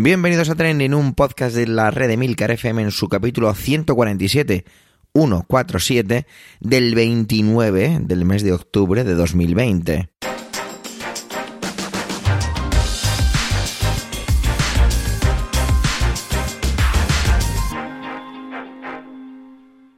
[0.00, 4.64] Bienvenidos a Trending, un podcast de la red de Milcar FM en su capítulo 147,
[5.12, 6.24] 147,
[6.60, 10.08] del 29 del mes de octubre de 2020.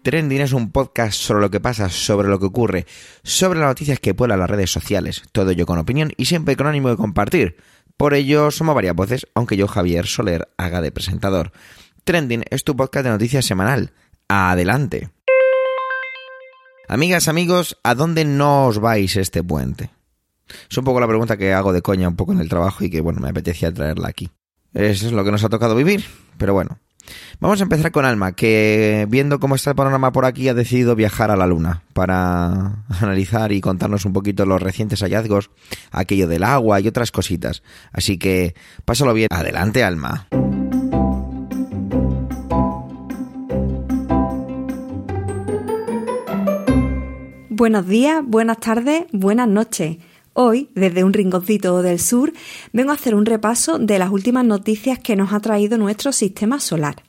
[0.03, 2.87] Trending es un podcast sobre lo que pasa, sobre lo que ocurre,
[3.23, 6.69] sobre las noticias que pueblan las redes sociales, todo ello con opinión y siempre con
[6.69, 7.59] ánimo de compartir.
[8.01, 11.53] Por ello somos varias voces, aunque yo, Javier Soler, haga de presentador.
[12.04, 13.93] Trending es tu podcast de noticias semanal.
[14.27, 15.11] Adelante.
[16.89, 19.91] Amigas, amigos, ¿a dónde no os vais este puente?
[20.71, 22.89] Es un poco la pregunta que hago de coña un poco en el trabajo y
[22.89, 24.30] que, bueno, me apetecía traerla aquí.
[24.72, 26.03] Eso es lo que nos ha tocado vivir,
[26.39, 26.79] pero bueno.
[27.41, 30.95] Vamos a empezar con Alma, que viendo cómo está el panorama por aquí ha decidido
[30.95, 35.50] viajar a la Luna para analizar y contarnos un poquito los recientes hallazgos,
[35.91, 37.62] aquello del agua y otras cositas.
[37.92, 39.28] Así que pásalo bien.
[39.31, 40.28] Adelante, Alma.
[47.61, 49.98] Buenos días, buenas tardes, buenas noches.
[50.42, 52.33] Hoy, desde un rinconcito del sur,
[52.72, 56.60] vengo a hacer un repaso de las últimas noticias que nos ha traído nuestro sistema
[56.60, 57.02] solar.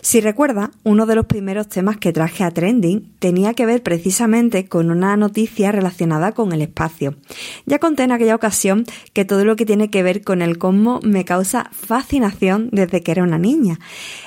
[0.00, 4.66] Si recuerda, uno de los primeros temas que traje a Trending tenía que ver precisamente
[4.66, 7.16] con una noticia relacionada con el espacio.
[7.66, 11.04] Ya conté en aquella ocasión que todo lo que tiene que ver con el cosmos
[11.04, 13.78] me causa fascinación desde que era una niña.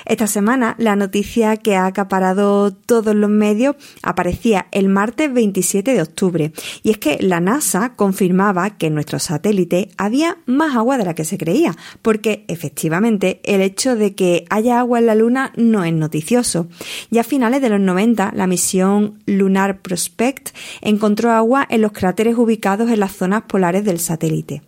[0.06, 6.02] Esta semana la noticia que ha acaparado todos los medios aparecía el martes 27 de
[6.02, 11.04] octubre y es que la NASA confirmaba que en nuestro satélite había más agua de
[11.04, 15.52] la que se creía, porque efectivamente el hecho de que haya agua en la Luna
[15.56, 16.68] no es noticioso.
[17.10, 20.50] Ya a finales de los 90, la misión Lunar Prospect
[20.82, 24.62] encontró agua en los cráteres ubicados en las zonas polares del satélite.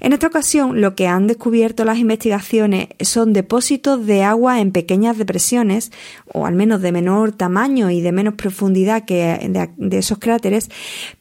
[0.00, 5.16] En esta ocasión, lo que han descubierto las investigaciones son depósitos de agua en pequeñas
[5.16, 5.92] depresiones,
[6.26, 10.70] o al menos de menor tamaño y de menos profundidad que de, esos cráteres,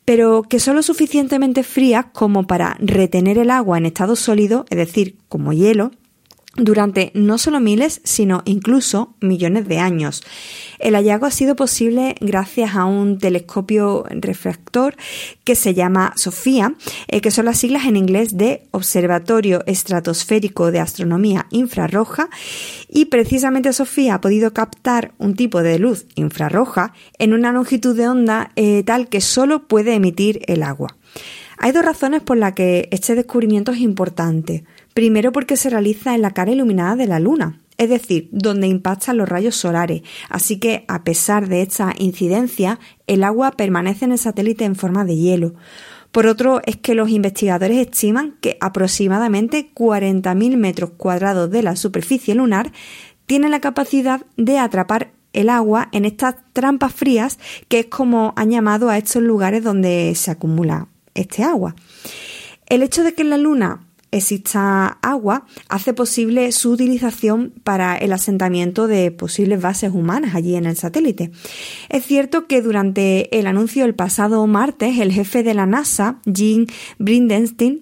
[0.04, 4.78] pero que son lo suficientemente frías como para retener el agua en estado sólido, es
[4.80, 5.92] decir, como hielo,
[6.56, 10.24] durante no solo miles, sino incluso millones de años.
[10.78, 14.96] El hallazgo ha sido posible gracias a un telescopio refractor
[15.44, 16.76] que se llama SOFIA,
[17.08, 22.30] eh, que son las siglas en inglés de Observatorio Estratosférico de Astronomía Infrarroja,
[22.88, 28.08] y precisamente SOFIA ha podido captar un tipo de luz infrarroja en una longitud de
[28.08, 30.96] onda eh, tal que solo puede emitir el agua.
[31.58, 34.66] Hay dos razones por las que este descubrimiento es importante.
[34.94, 39.18] Primero porque se realiza en la cara iluminada de la Luna, es decir, donde impactan
[39.18, 44.20] los rayos solares, así que a pesar de esta incidencia, el agua permanece en el
[44.20, 45.56] satélite en forma de hielo.
[46.12, 52.36] Por otro, es que los investigadores estiman que aproximadamente 40.000 metros cuadrados de la superficie
[52.36, 52.72] lunar
[53.26, 58.52] tienen la capacidad de atrapar el agua en estas trampas frías, que es como han
[58.52, 61.76] llamado a estos lugares donde se acumula este agua.
[62.68, 63.82] El hecho de que en la Luna
[64.14, 70.66] exista agua hace posible su utilización para el asentamiento de posibles bases humanas allí en
[70.66, 71.32] el satélite.
[71.90, 76.68] Es cierto que durante el anuncio el pasado martes, el jefe de la NASA, Jim
[77.00, 77.80] Bridenstine,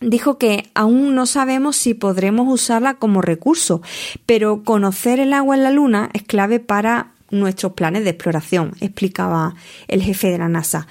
[0.00, 3.82] dijo que aún no sabemos si podremos usarla como recurso,
[4.26, 9.54] pero conocer el agua en la Luna es clave para nuestros planes de exploración, explicaba
[9.88, 10.86] el jefe de la NASA.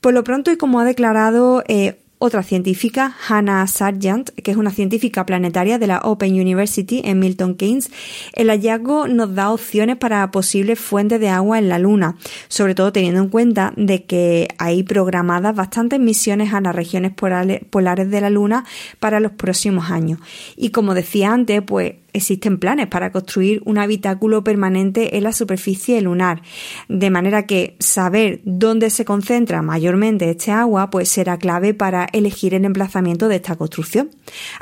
[0.00, 4.70] Por lo pronto, y como ha declarado eh, otra científica, Hannah Sargent, que es una
[4.70, 7.90] científica planetaria de la Open University en Milton Keynes,
[8.32, 12.16] el hallazgo nos da opciones para posibles fuentes de agua en la Luna,
[12.48, 18.10] sobre todo teniendo en cuenta de que hay programadas bastantes misiones a las regiones polares
[18.10, 18.64] de la Luna
[18.98, 20.18] para los próximos años.
[20.56, 26.00] Y como decía antes, pues existen planes para construir un habitáculo permanente en la superficie
[26.00, 26.42] lunar,
[26.88, 32.54] de manera que saber dónde se concentra mayormente este agua pues será clave para elegir
[32.54, 34.10] el emplazamiento de esta construcción.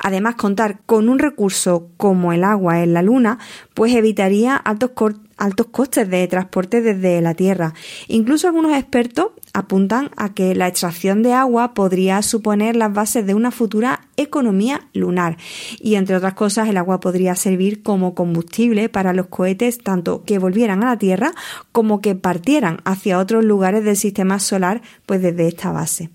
[0.02, 3.38] Además, contar con un recurso como el agua en la Luna
[3.74, 4.90] pues evitaría altos,
[5.36, 7.74] altos costes de transporte desde la Tierra.
[8.08, 13.34] Incluso algunos expertos apuntan a que la extracción de agua podría suponer las bases de
[13.34, 15.36] una futura economía lunar
[15.80, 20.38] y entre otras cosas el agua podría servir como combustible para los cohetes tanto que
[20.38, 21.32] volvieran a la Tierra
[21.72, 26.10] como que partieran hacia otros lugares del sistema solar pues desde esta base.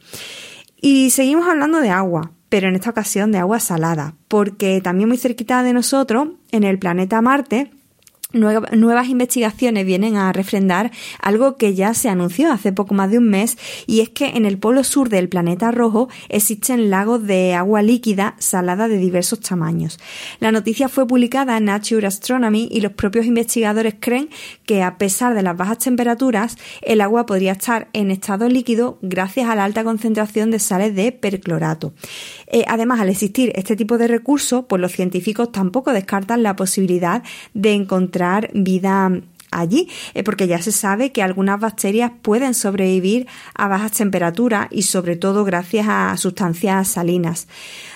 [0.81, 5.17] Y seguimos hablando de agua, pero en esta ocasión de agua salada, porque también muy
[5.17, 7.71] cerquita de nosotros, en el planeta Marte,
[8.31, 13.27] nuevas investigaciones vienen a refrendar algo que ya se anunció hace poco más de un
[13.27, 17.81] mes y es que en el polo sur del planeta rojo existen lagos de agua
[17.81, 19.99] líquida salada de diversos tamaños.
[20.39, 24.29] La noticia fue publicada en Nature Astronomy y los propios investigadores creen
[24.67, 29.49] que a pesar de las bajas temperaturas el agua podría estar en estado líquido gracias
[29.49, 31.93] a la alta concentración de sales de perclorato.
[32.49, 37.23] Eh, además, al existir este tipo de recursos, pues los científicos tampoco descartan la posibilidad
[37.53, 39.11] de encontrar vida
[39.51, 44.83] allí, eh, porque ya se sabe que algunas bacterias pueden sobrevivir a bajas temperaturas y
[44.83, 47.47] sobre todo gracias a sustancias salinas.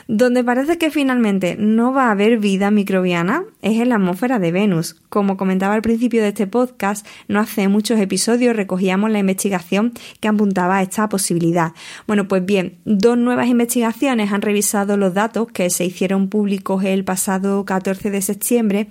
[0.08, 4.52] Donde parece que finalmente no va a haber vida microbiana es en la atmósfera de
[4.52, 4.98] Venus.
[5.10, 10.28] Como comentaba al principio de este podcast, no hace muchos episodios recogíamos la investigación que
[10.28, 11.72] apuntaba a esta posibilidad.
[12.06, 17.06] Bueno, pues bien, dos nuevas investigaciones han revisado los datos que se hicieron públicos el
[17.06, 18.90] pasado 14 de septiembre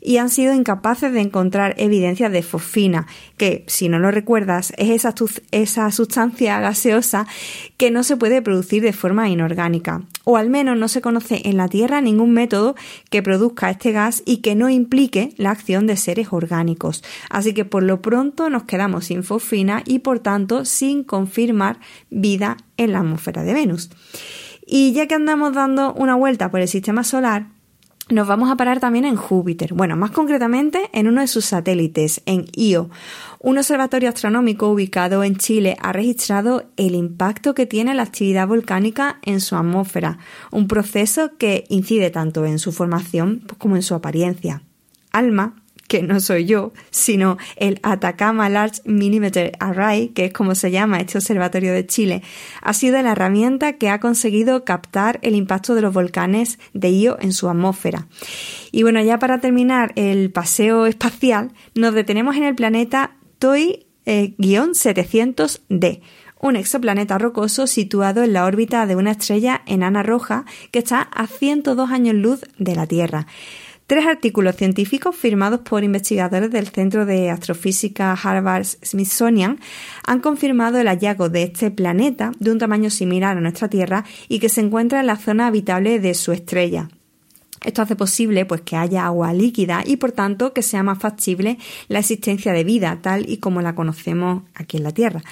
[0.00, 3.06] y han sido incapaces de encontrar evidencia de fosfina,
[3.36, 5.14] que, si no lo recuerdas, es esa,
[5.50, 7.26] esa sustancia gaseosa
[7.76, 11.56] que no se puede producir de forma inorgánica, o al menos no se conoce en
[11.56, 12.74] la Tierra ningún método
[13.10, 17.02] que produzca este gas y que no implique la acción de seres orgánicos.
[17.28, 21.78] Así que por lo pronto nos quedamos sin fosfina y por tanto sin confirmar
[22.10, 23.90] vida en la atmósfera de Venus.
[24.66, 27.48] Y ya que andamos dando una vuelta por el sistema solar,
[28.10, 32.22] nos vamos a parar también en Júpiter, bueno, más concretamente en uno de sus satélites,
[32.26, 32.90] en Io.
[33.38, 39.18] Un observatorio astronómico ubicado en Chile ha registrado el impacto que tiene la actividad volcánica
[39.22, 40.18] en su atmósfera,
[40.50, 44.62] un proceso que incide tanto en su formación como en su apariencia.
[45.12, 45.59] ALMA
[45.90, 51.00] que no soy yo, sino el Atacama Large Millimeter Array, que es como se llama
[51.00, 52.22] este observatorio de Chile,
[52.62, 57.18] ha sido la herramienta que ha conseguido captar el impacto de los volcanes de Io
[57.20, 58.06] en su atmósfera.
[58.70, 66.00] Y bueno, ya para terminar el paseo espacial, nos detenemos en el planeta TOI-700D eh,
[66.40, 71.26] un exoplaneta rocoso situado en la órbita de una estrella enana roja que está a
[71.26, 73.26] 102 años luz de la Tierra.
[73.90, 79.58] Tres artículos científicos firmados por investigadores del Centro de Astrofísica Harvard Smithsonian
[80.06, 84.38] han confirmado el hallazgo de este planeta de un tamaño similar a nuestra Tierra y
[84.38, 86.88] que se encuentra en la zona habitable de su estrella.
[87.64, 91.58] Esto hace posible pues, que haya agua líquida y por tanto que sea más factible
[91.88, 95.22] la existencia de vida tal y como la conocemos aquí en la Tierra.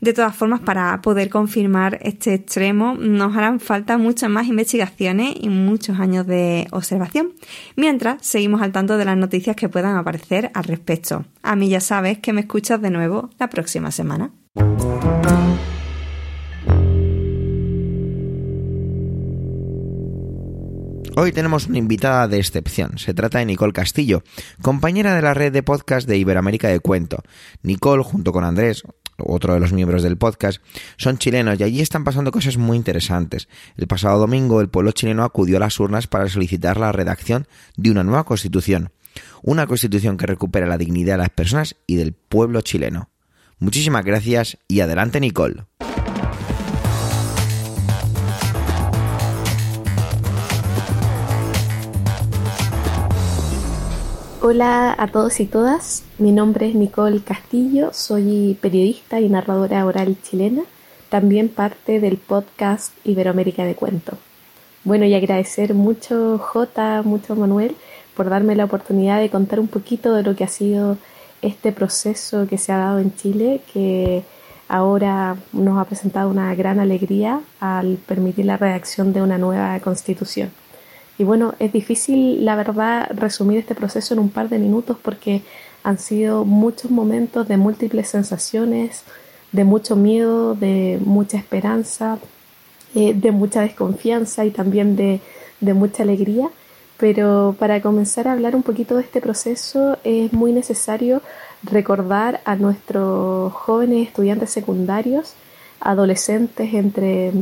[0.00, 5.48] De todas formas, para poder confirmar este extremo nos harán falta muchas más investigaciones y
[5.48, 7.32] muchos años de observación,
[7.76, 11.24] mientras seguimos al tanto de las noticias que puedan aparecer al respecto.
[11.42, 14.30] A mí ya sabes que me escuchas de nuevo la próxima semana.
[21.14, 22.96] Hoy tenemos una invitada de excepción.
[22.96, 24.22] Se trata de Nicole Castillo,
[24.62, 27.22] compañera de la red de podcast de Iberoamérica de Cuento.
[27.62, 28.82] Nicole, junto con Andrés,
[29.18, 30.62] otro de los miembros del podcast,
[30.96, 33.48] son chilenos y allí están pasando cosas muy interesantes.
[33.76, 37.90] El pasado domingo el pueblo chileno acudió a las urnas para solicitar la redacción de
[37.90, 38.90] una nueva constitución.
[39.42, 43.10] Una constitución que recupera la dignidad de las personas y del pueblo chileno.
[43.58, 45.66] Muchísimas gracias y adelante Nicole.
[54.44, 60.16] Hola a todos y todas, mi nombre es Nicole Castillo, soy periodista y narradora oral
[60.20, 60.62] chilena,
[61.10, 64.18] también parte del podcast Iberoamérica de Cuento.
[64.82, 67.76] Bueno, y agradecer mucho J, mucho Manuel,
[68.16, 70.96] por darme la oportunidad de contar un poquito de lo que ha sido
[71.40, 74.24] este proceso que se ha dado en Chile, que
[74.66, 80.50] ahora nos ha presentado una gran alegría al permitir la redacción de una nueva constitución.
[81.18, 85.42] Y bueno, es difícil, la verdad, resumir este proceso en un par de minutos porque
[85.82, 89.04] han sido muchos momentos de múltiples sensaciones,
[89.52, 92.18] de mucho miedo, de mucha esperanza,
[92.94, 95.20] eh, de mucha desconfianza y también de,
[95.60, 96.48] de mucha alegría.
[96.96, 101.20] Pero para comenzar a hablar un poquito de este proceso es muy necesario
[101.62, 105.34] recordar a nuestros jóvenes estudiantes secundarios,
[105.80, 107.32] adolescentes entre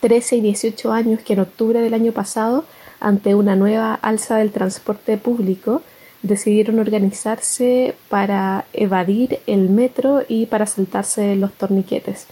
[0.00, 2.64] 13 y 18 años que en octubre del año pasado
[3.04, 5.82] ante una nueva alza del transporte público,
[6.22, 12.26] decidieron organizarse para evadir el metro y para saltarse los torniquetes.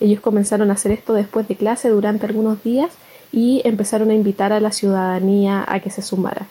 [0.00, 2.90] Ellos comenzaron a hacer esto después de clase durante algunos días
[3.30, 6.48] y empezaron a invitar a la ciudadanía a que se sumara.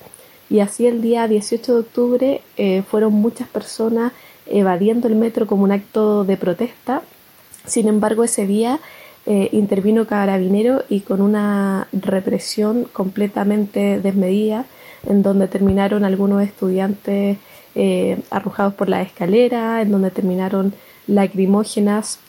[0.49, 4.13] Y así el día 18 de octubre eh, fueron muchas personas
[4.45, 7.01] evadiendo el metro como un acto de protesta.
[7.65, 8.79] Sin embargo, ese día
[9.29, 14.63] eh, intervino Carabinero y con una represión completamente desmedida,
[15.05, 17.37] en donde terminaron algunos estudiantes
[17.75, 20.73] eh, arrojados por la escalera, en donde terminaron
[21.07, 22.19] lacrimógenas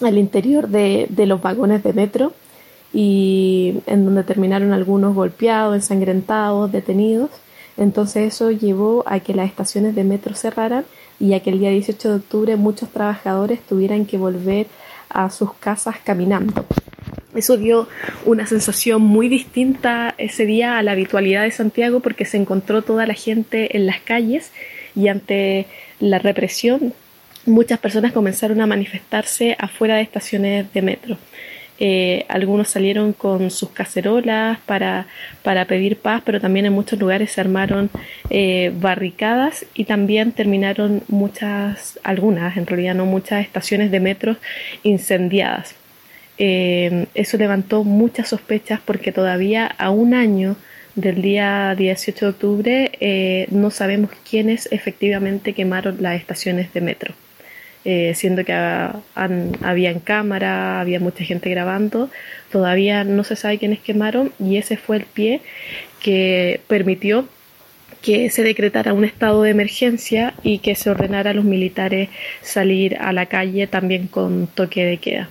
[0.00, 2.32] al interior de, de los vagones de metro
[2.92, 7.30] y en donde terminaron algunos golpeados, ensangrentados, detenidos.
[7.76, 10.84] Entonces eso llevó a que las estaciones de metro cerraran
[11.18, 14.68] y a que el día 18 de octubre muchos trabajadores tuvieran que volver
[15.08, 16.64] a sus casas caminando.
[17.34, 17.88] Eso dio
[18.24, 23.06] una sensación muy distinta ese día a la habitualidad de Santiago porque se encontró toda
[23.06, 24.52] la gente en las calles
[24.94, 25.66] y ante
[26.00, 26.94] la represión
[27.44, 31.18] muchas personas comenzaron a manifestarse afuera de estaciones de metro.
[31.78, 35.06] Eh, algunos salieron con sus cacerolas para,
[35.42, 37.90] para, pedir paz, pero también en muchos lugares se armaron
[38.30, 44.36] eh, barricadas y también terminaron muchas, algunas, en realidad no muchas estaciones de metro
[44.84, 45.74] incendiadas.
[46.38, 50.56] Eh, eso levantó muchas sospechas porque todavía a un año
[50.94, 57.25] del día 18 de octubre no sabemos quiénes efectivamente quemaron las estaciones de metro.
[57.88, 62.10] Eh, siendo que había en cámara, había mucha gente grabando,
[62.50, 65.40] todavía no se sabe quiénes quemaron y ese fue el pie
[66.02, 67.28] que permitió
[68.02, 72.08] que se decretara un estado de emergencia y que se ordenara a los militares
[72.42, 75.28] salir a la calle también con toque de queda.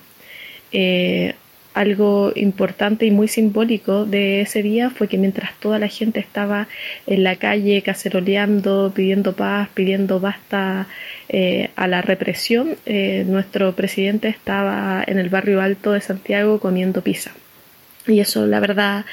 [0.72, 1.36] Eh,
[1.76, 6.68] algo importante y muy simbólico de ese día fue que mientras toda la gente estaba
[7.06, 10.88] en la calle caceroleando, pidiendo paz, pidiendo basta
[11.28, 17.02] eh, a la represión, eh, nuestro presidente estaba en el barrio alto de Santiago comiendo
[17.02, 17.32] pizza.
[18.08, 19.06] Y eso, la verdad,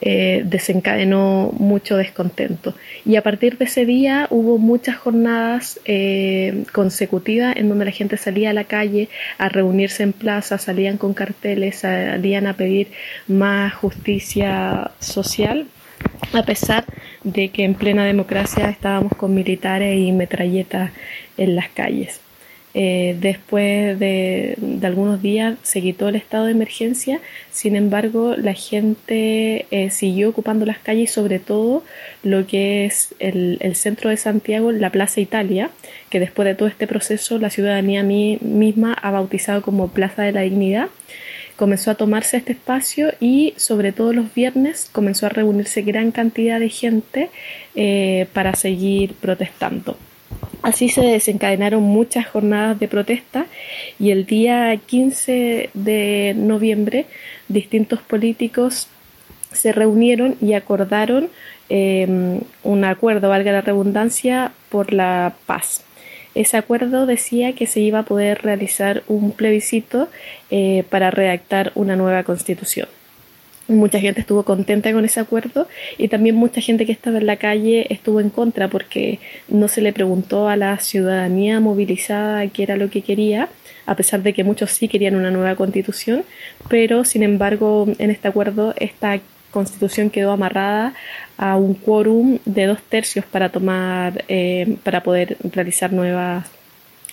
[0.00, 2.74] eh, desencadenó mucho descontento.
[3.04, 8.16] Y a partir de ese día hubo muchas jornadas eh, consecutivas en donde la gente
[8.16, 9.08] salía a la calle
[9.38, 12.88] a reunirse en plaza, salían con carteles, salían a pedir
[13.28, 15.68] más justicia social,
[16.32, 16.84] a pesar
[17.22, 20.90] de que en plena democracia estábamos con militares y metralletas
[21.36, 22.21] en las calles.
[22.74, 29.66] Eh, después de, algunos días se quitó el estado de emergencia, sin embargo la gente
[29.70, 31.84] eh, siguió ocupando las calles, sobre todo
[32.22, 35.70] lo que es el, centro de Santiago, la Plaza Italia,
[36.08, 40.42] que después de todo este proceso la ciudadanía misma ha bautizado como Plaza de la
[40.42, 40.88] Dignidad.
[41.56, 46.58] Comenzó a tomarse este espacio y sobre todo los viernes comenzó a reunirse gran cantidad
[46.58, 47.30] de gente
[47.74, 49.96] eh, para seguir protestando.
[50.62, 53.46] Así se desencadenaron muchas jornadas de protesta
[53.98, 57.06] y el día 15 de noviembre
[57.48, 58.88] distintos políticos
[59.52, 61.28] se reunieron y acordaron
[61.68, 65.84] em, un acuerdo, valga la redundancia, por la paz.
[66.34, 70.08] Ese acuerdo decía que se iba a poder realizar un plebiscito
[70.50, 72.88] eh, para redactar una nueva constitución.
[73.72, 77.36] Mucha gente estuvo contenta con ese acuerdo y también mucha gente que estaba en la
[77.36, 82.76] calle estuvo en contra porque no se le preguntó a la ciudadanía movilizada qué era
[82.76, 83.48] lo que quería,
[83.86, 86.24] a pesar de que muchos sí querían una nueva constitución,
[86.68, 90.94] pero sin embargo en este acuerdo esta constitución quedó amarrada
[91.36, 96.46] a un quórum de dos tercios para tomar, eh, para poder realizar nuevas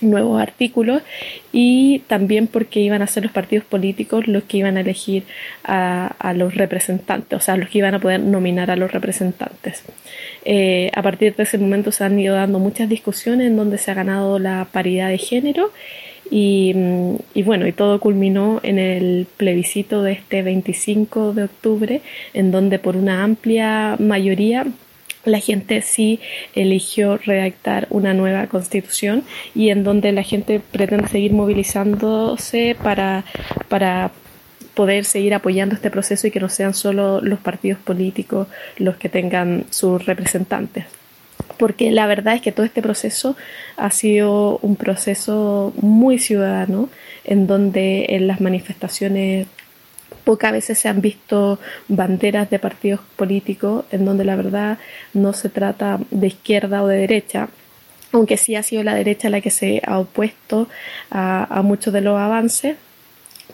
[0.01, 1.01] nuevos artículos
[1.51, 5.23] y también porque iban a ser los partidos políticos los que iban a elegir
[5.63, 9.83] a, los representantes, o sea, los que iban a poder nominar a los representantes.
[10.45, 13.91] Eh, a partir de ese momento se han ido dando muchas discusiones en donde se
[13.91, 15.71] ha ganado la paridad de género
[16.31, 22.01] y, mm, y, bueno, y todo culminó en el plebiscito de este 25 de octubre,
[22.33, 24.65] en donde por una amplia mayoría
[25.25, 26.19] la gente sí
[26.55, 29.23] eligió redactar una nueva constitución
[29.53, 33.25] y en donde la gente pretende seguir movilizándose para,
[33.67, 34.11] para
[34.73, 38.47] poder seguir apoyando este proceso y que no sean solo los partidos políticos
[38.77, 40.85] los que tengan sus representantes.
[41.57, 43.35] Porque la verdad es que todo este proceso
[43.75, 46.89] ha sido un proceso muy ciudadano,
[47.25, 49.47] en donde en las manifestaciones
[50.29, 51.57] Pocas veces se han visto
[51.87, 54.77] banderas de partidos políticos en donde la verdad
[55.11, 57.49] no se trata de izquierda o de derecha,
[58.11, 60.69] aunque sí ha sido la derecha la que se ha opuesto
[61.09, 62.77] a, muchos de los avances,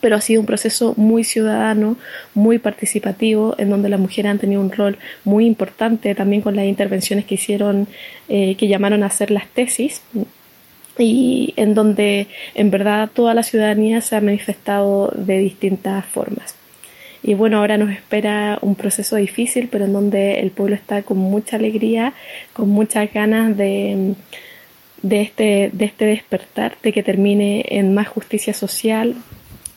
[0.01, 1.95] pero ha sido un proceso muy ciudadano,
[2.33, 6.65] muy participativo, en donde las mujeres han tenido un rol muy importante, también con las
[6.65, 7.87] intervenciones que hicieron,
[8.27, 10.01] eh, que llamaron a hacer las tesis,
[10.97, 16.64] y en donde en verdad toda la ciudadanía se ha manifestado de distintas formas.
[17.27, 21.17] Y bueno, ahora nos espera un proceso difícil, pero en donde el pueblo está con
[21.17, 22.13] mucha alegría,
[22.53, 24.13] con muchas ganas de,
[25.09, 29.15] este, de este despertar, de que termine en más justicia social,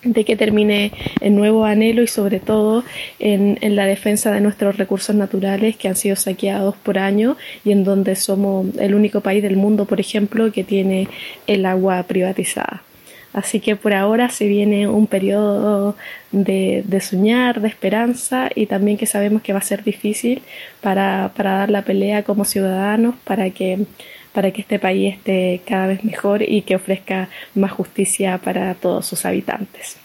[0.04, 2.84] de que termine el nuevo anhelo y sobre todo
[3.18, 7.82] en, la defensa de nuestros recursos naturales que han sido saqueados por años y en
[7.82, 11.08] donde somos el único país del mundo, por ejemplo, que tiene
[11.46, 12.82] el agua privatizada.
[13.32, 15.96] Así que por ahora se viene un periodo
[16.32, 20.42] de, de soñar, de esperanza y también que sabemos que va a ser difícil
[20.80, 23.86] para, para dar la pelea como ciudadanos para que
[24.32, 29.06] para que este país esté cada vez mejor y que ofrezca más justicia para todos
[29.06, 29.96] sus habitantes.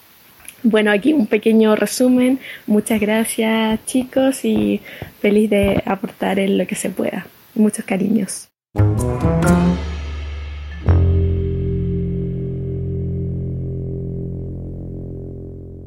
[0.64, 2.40] Bueno, aquí un pequeño resumen.
[2.66, 4.82] Muchas gracias chicos y
[5.22, 7.28] feliz de aportar en lo que se pueda.
[7.54, 8.50] Muchos cariños.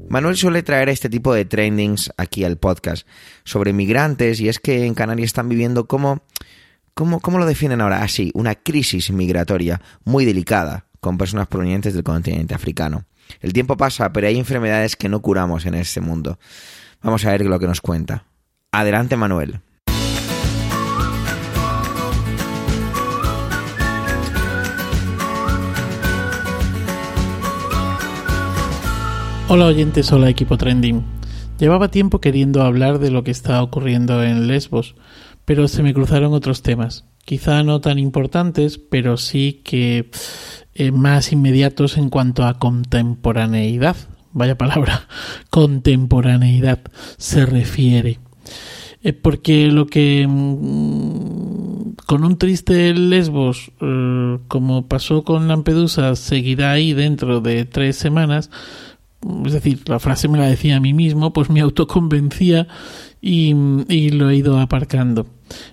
[0.09, 3.07] Manuel suele traer este tipo de trendings aquí al podcast
[3.45, 6.23] sobre migrantes y es que en Canarias están viviendo como
[6.99, 8.03] ¿Cómo, ¿Cómo lo definen ahora?
[8.03, 13.05] Así, una crisis migratoria muy delicada con personas provenientes del continente africano.
[13.43, 16.39] El tiempo pasa, pero hay enfermedades que no curamos en este mundo.
[17.03, 18.25] Vamos a ver lo que nos cuenta.
[18.73, 19.61] Adelante, Manuel.
[29.49, 31.05] Hola oyentes, hola equipo trending.
[31.61, 34.97] Llevaba tiempo queriendo hablar de lo que está ocurriendo en Lesbos,
[35.45, 40.11] pero se me cruzaron otros temas, quizá no tan importantes, pero sí que
[40.75, 43.95] eh, más inmediatos en cuanto a contemporaneidad.
[44.33, 45.07] Vaya palabra,
[45.51, 46.81] contemporaneidad
[47.17, 48.19] se refiere.
[49.05, 56.73] Eh, porque lo que mm, con un triste Lesbos, eh, como pasó con Lampedusa, seguirá
[56.73, 58.51] ahí dentro de tres semanas,
[59.45, 62.69] es decir, la frase me la decía a mí mismo, pues me autoconvencía
[63.21, 63.55] y,
[63.89, 65.27] y lo he ido aparcando.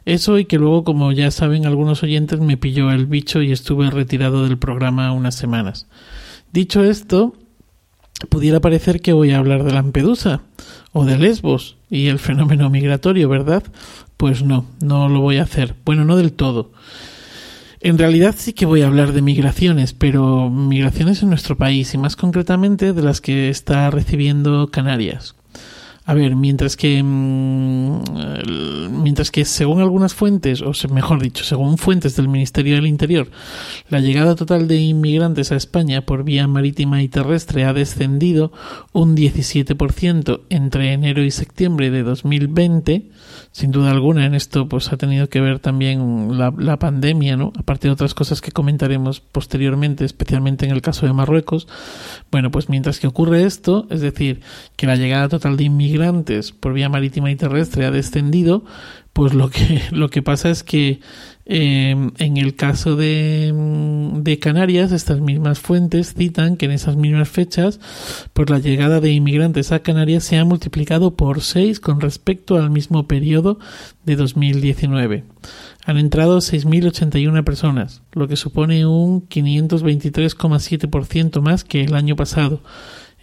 [0.05, 3.89] Eso y que luego, como ya saben algunos oyentes, me pilló el bicho y estuve
[3.89, 5.87] retirado del programa unas semanas.
[6.51, 7.35] Dicho esto,
[8.29, 10.41] pudiera parecer que voy a hablar de Lampedusa
[10.91, 13.63] o de Lesbos y el fenómeno migratorio, ¿verdad?
[14.17, 15.75] Pues no, no lo voy a hacer.
[15.85, 16.71] Bueno, no del todo.
[17.85, 21.97] En realidad sí que voy a hablar de migraciones, pero migraciones en nuestro país y
[21.97, 25.35] más concretamente de las que está recibiendo Canarias.
[26.05, 28.03] A ver, mientras que mm,
[29.03, 33.29] mientras que según algunas fuentes, o mejor dicho, según fuentes del Ministerio del Interior,
[33.89, 38.53] la llegada total de inmigrantes a España por vía marítima y terrestre ha descendido
[38.93, 43.09] un 17% entre enero y septiembre de 2020,
[43.53, 47.53] sin duda alguna en esto pues ha tenido que ver también la, pandemia, ¿no?
[47.55, 51.67] Aparte de otras cosas que comentaremos posteriormente, especialmente en el caso de Marruecos.
[52.31, 54.41] Bueno, pues mientras que ocurre esto, es decir,
[54.75, 58.65] que la llegada total de inmigrantes por vía marítima y terrestre ha descendido,
[59.13, 60.99] pues lo que, lo que pasa es que
[61.45, 63.53] eh, en el caso de,
[64.15, 67.79] de, Canarias, estas mismas fuentes citan que en esas mismas fechas,
[68.33, 72.69] pues la llegada de inmigrantes a Canarias se ha multiplicado por 6 con respecto al
[72.69, 73.57] mismo periodo
[74.05, 75.23] de 2019.
[75.85, 82.61] Han entrado 6.081 personas, lo que supone un 523,7% más que el año pasado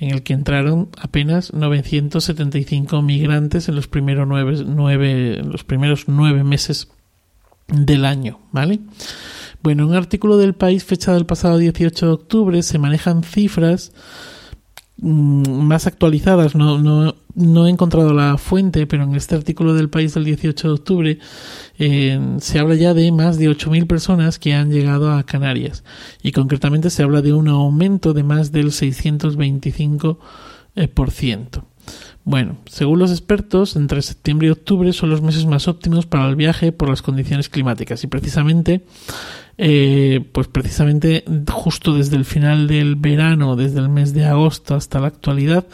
[0.00, 6.88] en el que entraron apenas 975 migrantes en los primeros nueve, los primeros nueve meses
[7.68, 8.80] del año, ¿vale?
[9.62, 13.92] Bueno, un artículo del país fechado el pasado 18 de octubre se manejan cifras
[15.02, 20.14] Mm, más actualizadas, no, no, he encontrado la fuente, pero en este artículo del país
[20.14, 21.18] del 18 de octubre
[21.78, 25.84] eh, se habla ya de más de 8.000 personas que han llegado a Canarias
[26.22, 30.18] y concretamente se habla de un aumento de más del 625%.
[30.76, 31.64] Eh, por ciento.
[32.22, 36.36] Bueno, según los expertos, entre septiembre y octubre son los meses más óptimos para el
[36.36, 38.84] viaje por las condiciones climáticas y precisamente
[39.62, 45.00] eh, pues precisamente justo desde el final del verano, desde el mes de agosto hasta
[45.00, 45.66] la actualidad,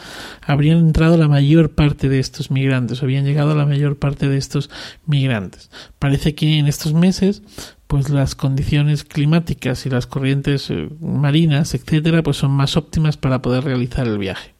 [0.45, 4.69] habrían entrado la mayor parte de estos migrantes, habían llegado la mayor parte de estos
[5.05, 5.69] migrantes.
[5.99, 7.43] Parece que en estos meses
[7.87, 13.41] pues las condiciones climáticas y las corrientes eh, marinas, etcétera, pues son más óptimas para
[13.41, 14.56] poder realizar el viaje.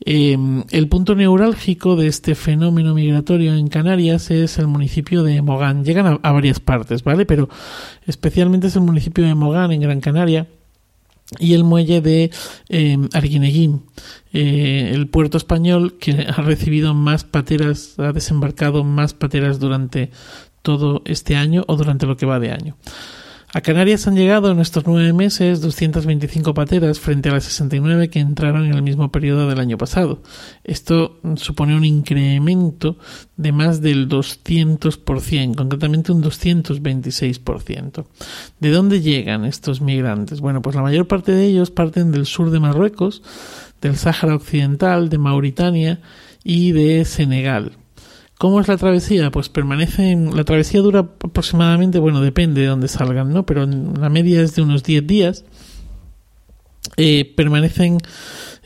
[0.00, 5.84] Em, el punto neurálgico de este fenómeno migratorio en Canarias es el municipio de Mogán.
[5.84, 7.24] Llegan a, varias partes, ¿vale?
[7.24, 7.48] Pero
[8.06, 10.46] especialmente es el municipio de Mogán en Gran Canaria
[11.38, 12.30] y el muelle de
[12.68, 13.82] eh, Arguineguín,
[14.32, 20.10] eh, el puerto español que ha recibido más pateras, ha desembarcado más pateras durante
[20.62, 22.76] todo este año o durante lo que va de año.
[23.52, 28.18] A Canarias han llegado en estos nueve meses 225 pateras frente a las 69 que
[28.18, 30.20] entraron en el mismo periodo del año pasado.
[30.64, 32.98] Esto supone un incremento
[33.36, 38.04] de más del 200%, concretamente un 226%.
[38.58, 40.40] ¿De dónde llegan estos migrantes?
[40.40, 43.22] Bueno, pues la mayor parte de ellos parten del sur de Marruecos,
[43.80, 46.00] del Sáhara Occidental, de Mauritania
[46.42, 47.72] y de Senegal.
[48.38, 49.30] ¿Cómo es la travesía?
[49.30, 53.46] Pues permanecen, la travesía dura aproximadamente, bueno, depende de dónde salgan, ¿no?
[53.46, 55.44] Pero la media es de unos 10 días.
[56.98, 57.98] Eh, permanecen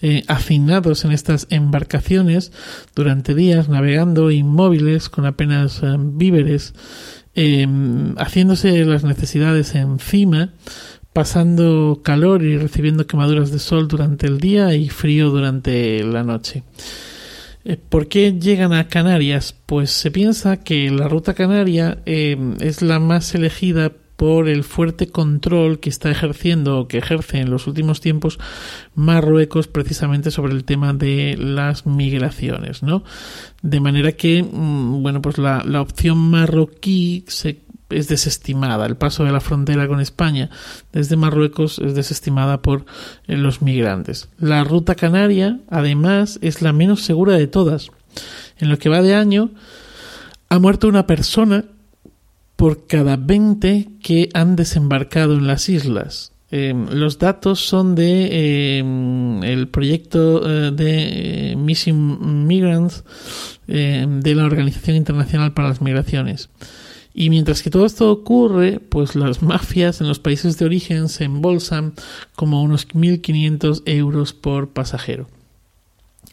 [0.02, 2.52] eh, afinados en estas embarcaciones
[2.94, 6.74] durante días, navegando inmóviles con apenas eh, víveres,
[8.16, 10.52] haciéndose las necesidades encima,
[11.12, 16.64] pasando calor y recibiendo quemaduras de sol durante el día y frío durante la noche.
[17.64, 19.54] Eh, ¿Por qué llegan a Canarias?
[19.66, 25.08] Pues se piensa que la ruta canaria eh, es la más elegida por el fuerte
[25.08, 28.38] control que está ejerciendo o que ejerce en los últimos tiempos
[28.94, 33.02] Marruecos precisamente sobre el tema de las migraciones, ¿no?
[33.62, 38.86] De manera que, mm, bueno, pues la, la opción marroquí se es desestimada.
[38.86, 40.50] El paso de la frontera con España
[40.92, 42.84] desde Marruecos es desestimada por
[43.26, 44.28] eh, los migrantes.
[44.38, 47.90] La ruta canaria, además, es la menos segura de todas.
[48.58, 49.50] En lo que va de año,
[50.48, 51.64] ha muerto una persona
[52.56, 56.32] por cada 20 que han desembarcado en las islas.
[56.52, 63.04] Em, los datos son de em, el proyecto eh, de eh, Missing Migrants
[63.68, 66.50] em, de la Organización Internacional para las Migraciones.
[67.12, 71.24] Y mientras que todo esto ocurre, pues las mafias en los países de origen se
[71.24, 71.94] embolsan
[72.36, 75.26] como unos 1.500 euros por pasajero.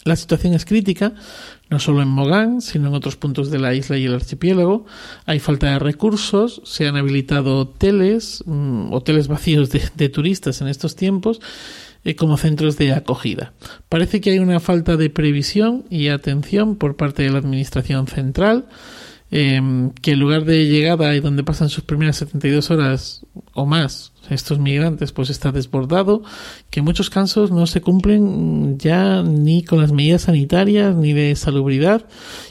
[0.07, 1.13] La situación es crítica,
[1.69, 4.85] no solo en Mogán, sino en otros puntos de la isla y el archipiélago.
[5.25, 10.95] Hay falta de recursos, se han habilitado hoteles, mm, hoteles vacíos de, turistas en estos
[10.95, 11.41] tiempos,
[12.05, 13.51] eh, como centros de acogida.
[13.89, 18.67] Parece que hay una falta de previsión y atención por parte de la Administración Central
[19.29, 24.13] Em, que el lugar de llegada y donde pasan sus primeras 72 horas o más
[24.29, 26.23] estos migrantes pues está desbordado,
[26.69, 31.35] que en muchos casos no se cumplen ya ni con las medidas sanitarias ni de
[31.35, 32.05] salubridad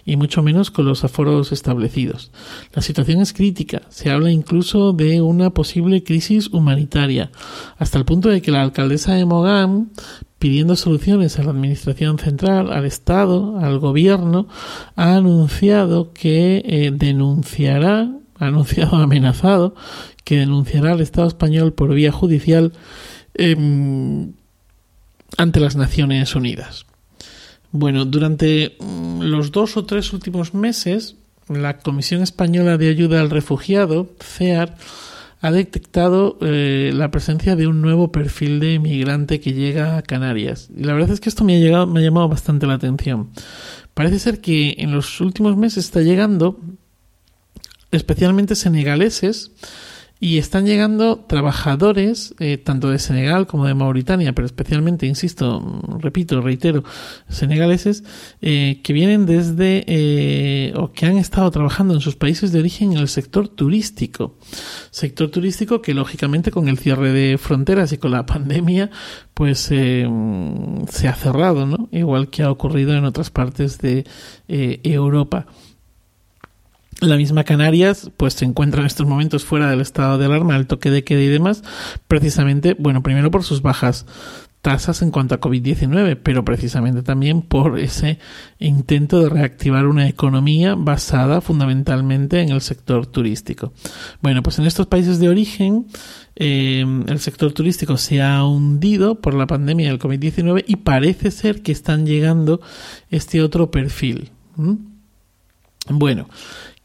[0.04, 2.30] y mucho menos con los aforos establecidos.
[2.72, 7.30] La situación es crítica, se habla incluso de una posible crisis humanitaria,
[7.78, 9.90] hasta el punto de que la alcaldesa de Mogán
[10.38, 14.48] pidiendo soluciones a la Administración Central, al Estado, al Gobierno,
[14.94, 19.74] ha anunciado que eh, denunciará, ha anunciado amenazado,
[20.24, 22.72] que denunciará al Estado español por vía judicial
[23.34, 24.32] em,
[25.38, 26.86] ante las Naciones Unidas.
[27.72, 31.16] Bueno, durante mm, los dos o tres últimos meses,
[31.48, 34.76] la Comisión Española de Ayuda al Refugiado, CEAR,
[35.40, 40.70] ha detectado eh, la presencia de un nuevo perfil de migrante que llega a Canarias.
[40.74, 43.30] Y la verdad es que esto me ha, llegado, me ha llamado bastante la atención.
[43.94, 46.58] Parece ser que en los últimos meses está llegando
[47.90, 49.52] especialmente senegaleses
[50.18, 56.40] y están llegando trabajadores, eh, tanto de Senegal como de Mauritania, pero especialmente, insisto, repito,
[56.40, 56.84] reitero,
[57.28, 58.02] senegaleses,
[58.40, 62.92] eh, que vienen desde eh, o que han estado trabajando en sus países de origen
[62.92, 64.38] en el sector turístico.
[64.90, 68.90] Sector turístico que, lógicamente, con el cierre de fronteras y con la pandemia,
[69.34, 71.90] pues se ha cerrado, ¿no?
[71.92, 74.06] Igual que ha ocurrido en otras partes de
[74.48, 75.46] Europa.
[77.00, 80.66] La misma Canarias, pues se encuentra en estos momentos fuera del estado de alarma, el
[80.66, 81.62] toque de queda y demás,
[82.08, 84.06] precisamente, bueno, primero por sus bajas
[84.66, 88.18] tasas en cuanto a COVID-19, pero precisamente también por ese
[88.58, 93.72] intento de reactivar una economía basada fundamentalmente en el sector turístico.
[94.22, 95.86] Bueno, pues en estos países de origen
[96.34, 101.62] eh, el sector turístico se ha hundido por la pandemia del COVID-19 y parece ser
[101.62, 102.60] que están llegando
[103.10, 104.32] este otro perfil.
[105.88, 106.28] Bueno,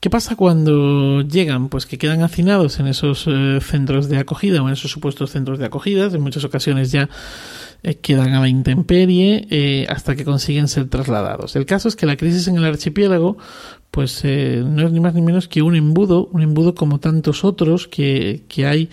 [0.02, 1.70] ¿Qué pasa cuando llegan?
[1.70, 5.60] Pues que quedan hacinados en esos eh, centros de acogida o en esos supuestos centros
[5.60, 6.06] de acogida.
[6.06, 7.08] En muchas ocasiones ya
[7.84, 11.56] eh, quedan a la intemperie eh, hasta que consiguen ser trasladados.
[11.56, 13.38] El caso es que la crisis en el archipiélago
[13.92, 17.88] pues no es ni más ni menos que un embudo, un embudo como tantos otros
[17.88, 18.90] que, que hay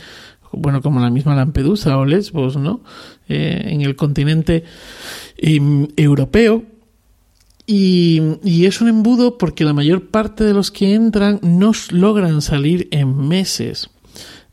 [0.53, 2.83] bueno, como la misma Lampedusa o Lesbos, ¿no?
[3.29, 4.65] en el continente
[5.39, 6.65] em, europeo
[7.71, 12.89] y, es un embudo porque la mayor parte de los que entran no logran salir
[12.93, 13.91] en meses.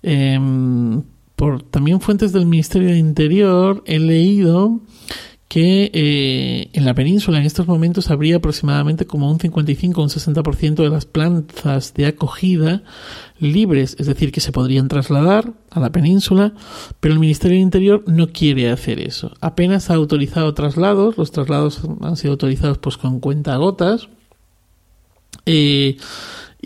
[0.04, 1.02] Em,
[1.38, 4.82] por también fuentes del Ministerio de Interior he leído
[5.48, 10.10] que eh, en la península en estos momentos habría aproximadamente como un 55 o un
[10.10, 12.84] 60% de las plantas de acogida
[13.40, 16.54] libres, es decir, que se podrían trasladar a la península,
[17.00, 19.32] pero el Ministerio del Interior no quiere hacer eso.
[19.42, 24.08] Apenas ha autorizado traslados, los traslados han sido autorizados pues con cuentagotas.
[25.46, 25.98] Eh,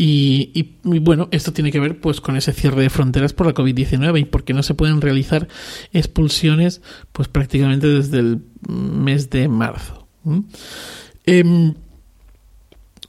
[0.02, 4.22] Y, bueno, esto tiene que ver pues con ese cierre de fronteras por la COVID-19
[4.22, 5.50] y porque no se pueden realizar
[5.92, 10.08] expulsiones pues prácticamente desde el mes de marzo.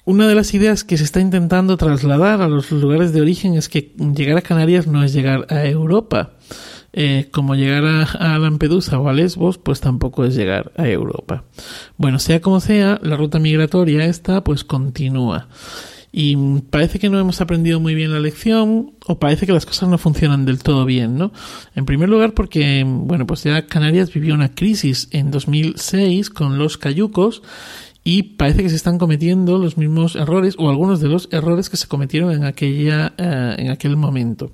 [0.04, 3.68] Una de las ideas que se está intentando trasladar a los lugares de origen es
[3.68, 6.32] que llegar a Canarias no es llegar a Europa.
[6.92, 11.44] Eh, como llegar a, Lampedusa o a Lesbos, pues tampoco es llegar a Europa.
[11.96, 15.46] Bueno, sea como sea, la ruta migratoria esta pues continúa.
[16.12, 16.36] Y
[16.70, 19.96] parece que no hemos aprendido muy bien la lección o parece que las cosas no
[19.96, 21.32] funcionan del todo bien, ¿no?
[21.76, 26.78] En primer lugar porque, bueno, pues ya Canarias vivió una crisis en 2006 con los
[26.78, 27.42] cayucos
[28.02, 31.76] y parece que se están cometiendo los mismos errores o algunos de los errores que
[31.76, 34.52] se cometieron en aquella eh, en aquel momento.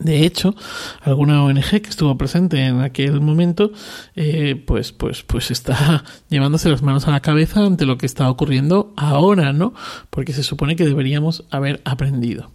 [0.00, 0.54] De hecho,
[1.02, 3.70] alguna ONG que estuvo presente en aquel momento,
[4.16, 8.28] eh, pues, pues, pues está llevándose las manos a la cabeza ante lo que está
[8.28, 9.72] ocurriendo ahora, ¿no?
[10.10, 12.50] Porque se supone que deberíamos haber aprendido.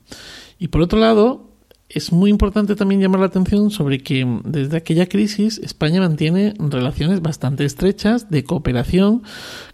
[0.58, 1.49] Y por otro lado,
[1.90, 7.22] es muy importante también llamar la atención sobre que desde aquella crisis España mantiene relaciones
[7.22, 9.24] bastante estrechas de cooperación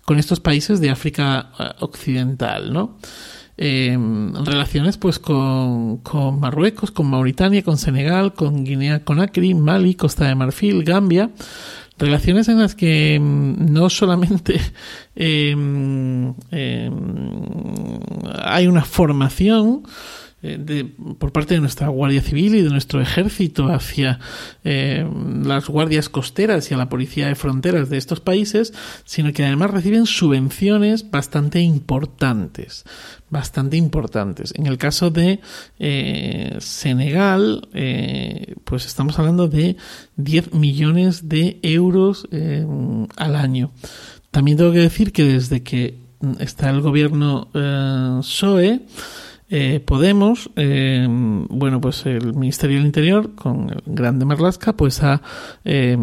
[0.06, 2.98] con estos países de África eh, Occidental, ¿no?
[3.58, 3.98] eh,
[4.44, 10.36] relaciones pues con, con, Marruecos, con Mauritania, con Senegal, con Guinea Conakry, Mali, Costa de
[10.36, 11.32] Marfil, Gambia,
[11.98, 14.60] relaciones en las que mm, no solamente
[15.16, 15.56] eh,
[18.44, 19.84] hay una formación
[20.48, 24.20] eh, por parte de nuestra Guardia Civil y de nuestro ejército hacia
[24.64, 25.04] eh,
[25.44, 28.72] las guardias costeras y a la policía de fronteras de estos países,
[29.06, 32.86] sino que además reciben subvenciones bastante importantes,
[33.30, 34.54] bastante importantes.
[34.56, 35.40] En el caso de
[35.80, 37.68] eh, Senegal,
[38.66, 39.78] pues estamos hablando de
[40.18, 42.28] 10 millones de euros
[43.16, 43.72] al año.
[44.30, 45.98] También tengo que decir que desde que
[46.40, 48.82] está el gobierno PSOE,
[49.50, 55.22] eh, Podemos, eh, bueno, pues el Ministerio del Interior, con el Grande Marlasca, pues ha,
[55.64, 55.96] eh,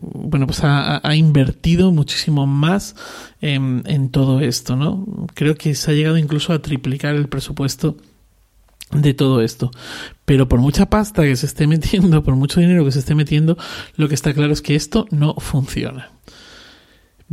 [0.00, 2.94] bueno, pues ha, invertido muchísimo más
[3.40, 5.06] en todo esto, ¿no?
[5.34, 7.96] Creo que se ha llegado incluso a triplicar el presupuesto
[8.92, 9.70] de todo esto.
[10.24, 13.56] Pero por mucha pasta que se esté metiendo, por mucho dinero que se esté metiendo,
[13.96, 16.10] lo que está claro es que esto no funciona.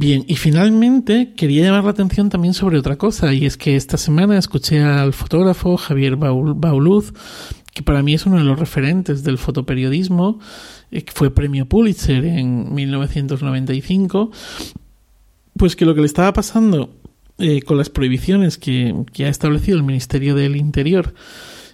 [0.02, 3.98] Bien, y finalmente quería llamar la atención también sobre otra cosa, y es que esta
[3.98, 7.14] semana escuché al fotógrafo Javier Bauluz,
[7.72, 10.40] que para mí es uno de los referentes del fotoperiodismo,
[10.90, 14.32] eh, que fue premio Pulitzer en 1995,
[15.56, 16.96] pues que lo que le estaba pasando
[17.38, 21.14] eh, con las prohibiciones que, ha establecido el Ministerio del Interior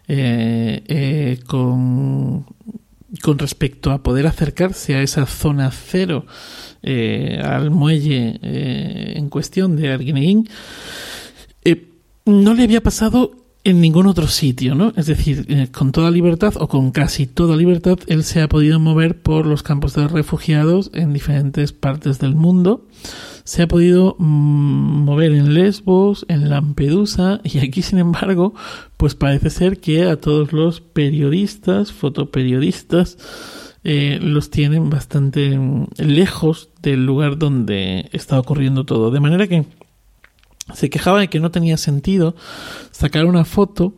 [0.10, 2.46] eh, con,
[3.22, 6.26] con respecto a poder acercarse a esa zona cero
[6.90, 10.48] eh, al muelle eh, en cuestión de Arguineguín,
[11.66, 11.86] eh,
[12.24, 13.32] no le había pasado
[13.66, 14.94] en ningún otro sitio, ¿no?
[14.96, 19.22] Es decir, con toda libertad o con casi toda libertad, él se ha podido mover
[19.22, 22.86] por los campos de refugiados en diferentes partes del mundo.
[23.44, 28.54] Se ha podido mm, mover en Lesbos, en Lampedusa y aquí, sin embargo,
[28.96, 33.18] pues parece ser que a todos los periodistas, fotoperiodistas,
[33.90, 39.12] eh, los tienen bastante mm, lejos del lugar donde está ocurriendo todo.
[39.12, 39.66] De manera que
[40.74, 42.36] se quejaba de que no tenía sentido
[42.92, 43.96] sacar una foto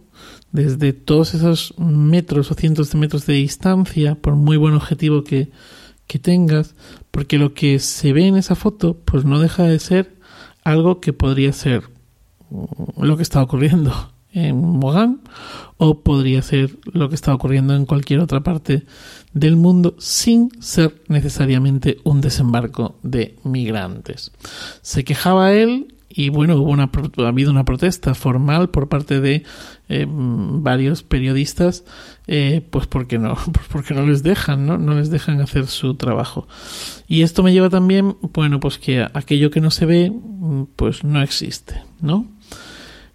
[0.51, 5.49] desde todos esos metros o cientos de metros de distancia, por muy buen objetivo que,
[6.05, 6.75] que tengas,
[7.09, 10.19] porque lo que se ve en esa foto, pues no deja de ser
[10.63, 11.89] algo que podría ser
[12.51, 15.21] mm, lo que está ocurriendo en Mogán
[15.77, 18.85] o podría ser lo que está ocurriendo en cualquier otra parte
[19.33, 24.31] del mundo sin ser necesariamente un desembarco de migrantes.
[24.81, 29.43] Se quejaba él y bueno, hubo una, ha habido una protesta formal por parte de
[29.89, 31.85] eh, varios periodistas,
[32.25, 34.77] eh, pues porque no, pues porque no les dejan, ¿no?
[34.77, 36.47] No les dejan hacer su trabajo.
[37.07, 40.11] Y esto me lleva también, bueno, pues que aquello que no se ve,
[40.75, 42.25] pues no existe, ¿no?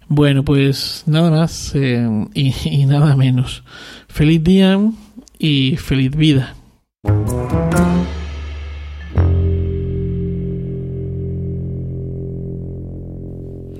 [0.07, 3.63] Bueno, pues nada más eh, y, nada menos.
[4.07, 4.79] Feliz día
[5.37, 6.55] y feliz vida.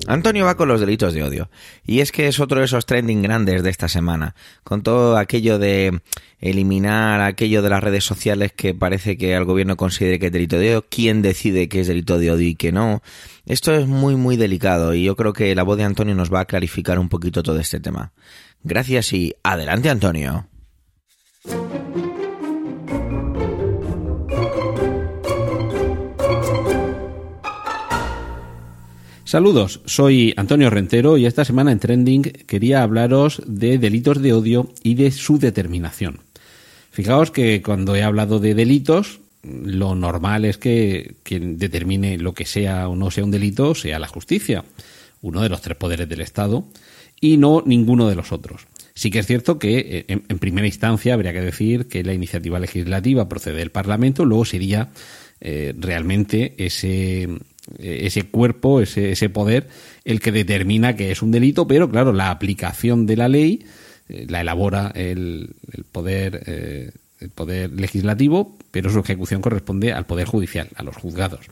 [0.08, 1.50] Antonio va con los delitos de odio.
[1.86, 4.36] Y es que es otro de esos trending grandes de esta semana.
[4.64, 6.02] Con todo aquello de
[6.40, 10.60] eliminar aquello de las redes sociales que parece que el gobierno considere que es delito
[10.60, 10.86] de odio.
[10.90, 13.02] ¿Quién decide que es delito de odio y que no?
[13.46, 16.42] Esto es muy, muy delicado y yo creo que la voz de Antonio nos va
[16.42, 18.14] a clarificar un poquito todo este tema.
[18.64, 20.48] Gracias y adelante, Antonio.
[29.36, 34.72] Saludos, soy Antonio Rentero y esta semana en Trending quería hablaros de delitos de odio
[34.82, 36.22] y de su determinación.
[36.90, 42.46] Fijaos que cuando he hablado de delitos, lo normal es que quien determine lo que
[42.46, 44.64] sea o no sea un delito sea la justicia,
[45.22, 46.70] uno de los tres poderes del Estado,
[47.20, 48.68] y no ninguno de los otros.
[48.94, 52.58] Sí que es cierto que eh, en, primera instancia habría que decir que la iniciativa
[52.58, 54.92] legislativa procede del Parlamento, luego sería
[55.42, 57.28] eh, realmente ese,
[57.86, 59.68] ese cuerpo, ese, ese, poder,
[60.04, 63.66] el que determina que es un delito, pero claro, la aplicación de la ley
[64.08, 70.28] eh, la elabora el, el poder el poder legislativo, pero su ejecución corresponde al poder
[70.28, 71.46] judicial, a los juzgados.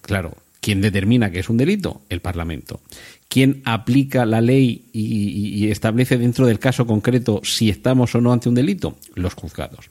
[0.00, 2.02] Claro, ¿quién determina que es un delito?
[2.08, 2.80] El Parlamento.
[3.28, 8.48] ¿Quién aplica la ley y, establece dentro del caso concreto si estamos o no ante
[8.48, 8.96] un delito?
[9.14, 9.88] Los juzgados.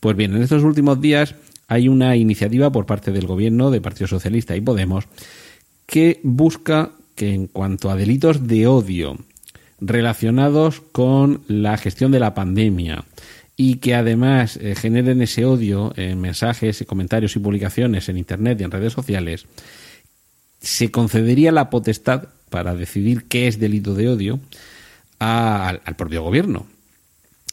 [0.00, 1.36] Pues bien, en estos últimos días
[1.70, 5.04] hay una iniciativa por parte del Gobierno, de Partido Socialista y Podemos,
[5.86, 9.16] que busca que en cuanto a delitos de odio
[9.80, 13.04] relacionados con la gestión de la pandemia,
[13.56, 18.64] y que además eh, generen ese odio en mensajes, comentarios y publicaciones en Internet y
[18.64, 19.46] en redes sociales,
[20.60, 24.40] se concedería la potestad para decidir qué es delito de odio
[25.20, 26.66] al propio gobierno.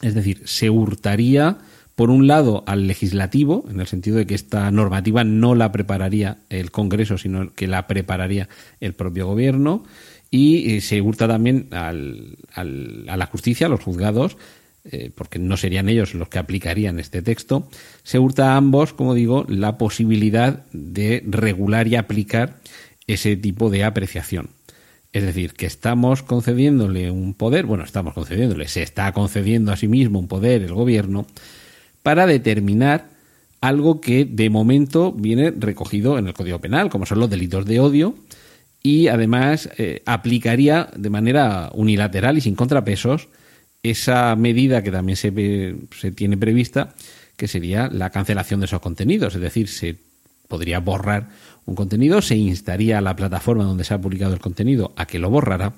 [0.02, 1.58] Es decir, se hurtaría,
[1.98, 6.38] por un lado, al legislativo, en el sentido de que esta normativa no la prepararía
[6.52, 9.84] el Congreso, sino que la prepararía el propio gobierno,
[10.30, 14.38] y eh, se hurta también al, a la justicia, a los juzgados,
[14.86, 17.68] eh, porque no serían ellos los que aplicarían este texto,
[18.04, 22.58] se hurta a ambos, como digo, la posibilidad de regular y aplicar
[23.08, 24.52] ese tipo de apreciación.
[25.14, 29.88] Es decir, que estamos concediéndole un poder, bueno, estamos concediéndole, se está concediendo a sí
[29.88, 31.26] mismo un poder el gobierno
[32.08, 33.10] para determinar
[33.60, 37.82] algo que de momento viene recogido en el Código Penal, como son los delitos de
[37.82, 38.16] odio,
[38.82, 43.28] y además eh, aplicaría de manera unilateral y sin contrapesos
[43.84, 46.96] esa medida que también se, se tiene prevista,
[47.36, 49.98] que sería la cancelación de esos contenidos, es decir, se
[50.48, 51.28] podría borrar
[51.66, 55.20] un contenido, se instaría a la plataforma donde se ha publicado el contenido a que
[55.20, 55.74] lo borrara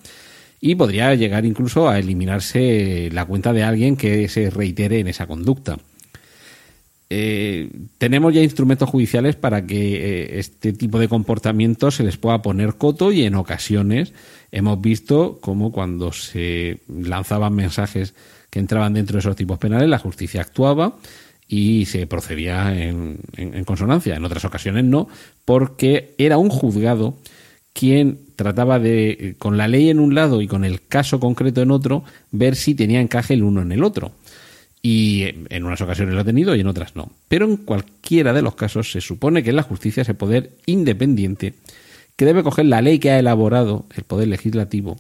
[0.61, 5.25] y podría llegar incluso a eliminarse la cuenta de alguien que se reitere en esa
[5.25, 5.79] conducta.
[7.11, 12.43] Eh, tenemos ya instrumentos judiciales para que eh, este tipo de comportamientos se les pueda
[12.43, 14.13] poner coto y en ocasiones
[14.51, 18.13] hemos visto cómo cuando se lanzaban mensajes
[18.51, 20.97] que entraban dentro de esos tipos penales, la justicia actuaba
[21.47, 24.15] y se procedía en, en consonancia.
[24.15, 25.07] En otras ocasiones no,
[25.45, 27.17] porque era un juzgado
[27.73, 31.71] quien trataba de, con la ley en un lado y con el caso concreto en
[31.71, 34.11] otro, ver si tenía encaje el uno en el otro
[34.81, 37.11] y en unas ocasiones lo ha tenido y en otras no.
[37.27, 41.55] Pero en cualquiera de los casos se supone que la justicia es el poder independiente
[42.15, 44.97] que debe coger la ley que ha elaborado el poder legislativo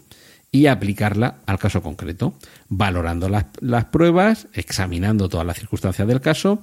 [0.51, 2.33] y aplicarla al caso concreto,
[2.69, 6.59] valorando las, las pruebas, examinando todas las circunstancias del caso,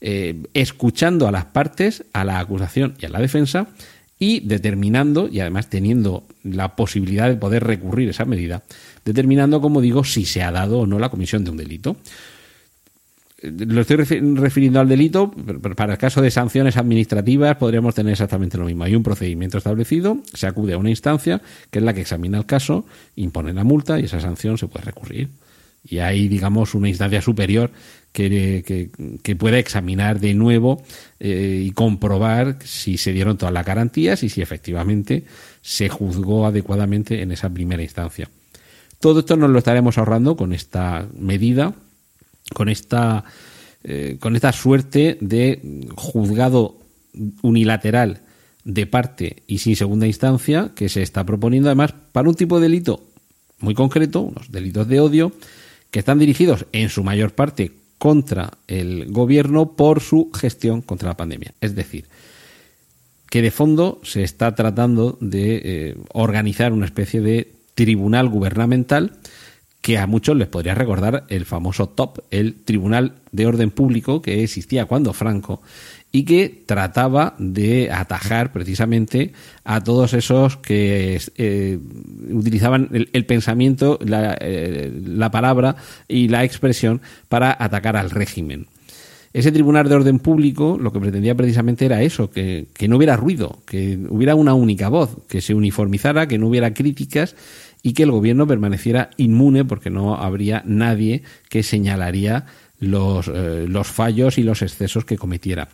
[0.00, 3.68] eh, escuchando a las partes, a la acusación y a la defensa,
[4.18, 8.62] y determinando, y además teniendo la posibilidad de poder recurrir esa medida,
[9.04, 11.96] determinando, como digo, si se ha dado o no la comisión de un delito
[13.42, 15.32] lo estoy refiriendo al delito,
[15.76, 18.84] para el caso de sanciones administrativas podríamos tener exactamente lo mismo.
[18.84, 22.46] Hay un procedimiento establecido, se acude a una instancia que es la que examina el
[22.46, 25.28] caso, impone la multa y esa sanción se puede recurrir.
[25.84, 27.72] Y hay, digamos, una instancia superior
[28.12, 28.88] que,
[29.22, 30.82] que, pueda examinar de nuevo
[31.18, 35.24] eh, y comprobar si se dieron todas las garantías y si efectivamente
[35.60, 38.28] se juzgó adecuadamente en esa primera instancia.
[39.00, 41.74] Todo esto nos lo estaremos ahorrando con esta medida
[42.52, 43.24] con esta,
[43.84, 46.78] eh, con esta suerte de juzgado
[47.42, 48.22] unilateral
[48.64, 52.68] de parte y sin segunda instancia que se está proponiendo además para un tipo de
[52.68, 53.02] delito
[53.60, 55.32] muy concreto, unos delitos de odio,
[55.90, 61.16] que están dirigidos en su mayor parte contra el gobierno por su gestión contra la
[61.16, 61.54] pandemia.
[61.60, 62.06] Es decir,
[63.30, 69.12] que de fondo se está tratando de eh, organizar una especie de tribunal gubernamental
[69.82, 74.42] que a muchos les podría recordar el famoso TOP, el Tribunal de Orden Público que
[74.44, 75.60] existía cuando Franco
[76.12, 79.32] y que trataba de atajar precisamente
[79.64, 81.78] a todos esos que eh,
[82.30, 85.74] utilizaban el, pensamiento, la, eh, la, palabra
[86.06, 88.66] y la expresión para atacar al régimen.
[89.32, 93.16] Ese tribunal de orden público lo que pretendía precisamente era eso, que, que no hubiera
[93.16, 97.34] ruido, que hubiera una única voz, que se uniformizara, que no hubiera críticas
[97.82, 102.46] y que el gobierno permaneciera inmune porque no habría nadie que señalaría
[102.78, 105.68] los, eh, los fallos y los excesos que cometiera.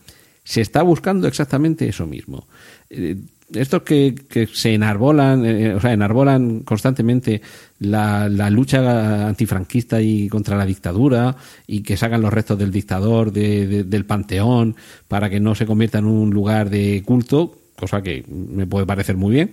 [0.44, 2.46] Se está buscando exactamente eso mismo.
[2.88, 3.16] Eh,
[3.54, 7.40] estos que, que se enarbolan, eh, o sea, enarbolan constantemente
[7.78, 11.36] la, la, lucha antifranquista y contra la dictadura
[11.66, 15.98] y que sacan los restos del dictador de, del panteón para que no se convierta
[15.98, 19.50] en un lugar de culto, cosa que me puede parecer muy bien,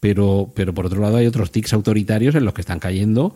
[0.00, 3.34] pero, pero por otro lado hay otros tics autoritarios en los que están cayendo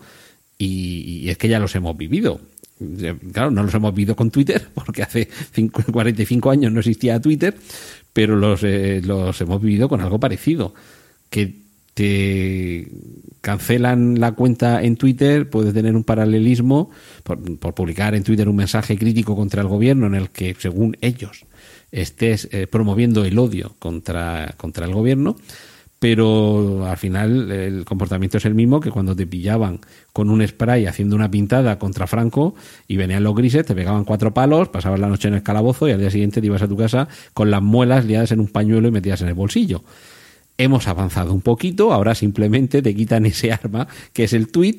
[0.58, 2.40] y, es que ya los hemos vivido.
[3.32, 5.28] Claro, no los hemos vivido con Twitter, porque hace
[5.90, 7.56] 45 años no existía Twitter,
[8.12, 10.74] pero los, eh, los hemos vivido con algo parecido.
[11.30, 11.62] Que
[11.94, 12.88] te
[13.40, 16.90] cancelan la cuenta en Twitter, puedes tener un paralelismo
[17.22, 20.96] por, por, publicar en Twitter un mensaje crítico contra el gobierno en el que, según
[21.00, 21.44] ellos,
[21.90, 25.36] estés eh, promoviendo el odio contra, contra el gobierno
[26.02, 29.78] pero al final el comportamiento es el mismo que cuando te pillaban
[30.12, 32.56] con un spray haciendo una pintada contra Franco
[32.88, 35.92] y venían los grises, te pegaban cuatro palos, pasabas la noche en el calabozo y
[35.92, 38.88] al día siguiente te ibas a tu casa con las muelas liadas en un pañuelo
[38.88, 39.84] y metidas en el bolsillo.
[40.58, 44.78] Hemos avanzado un poquito, ahora simplemente te quitan ese arma que es el tweet,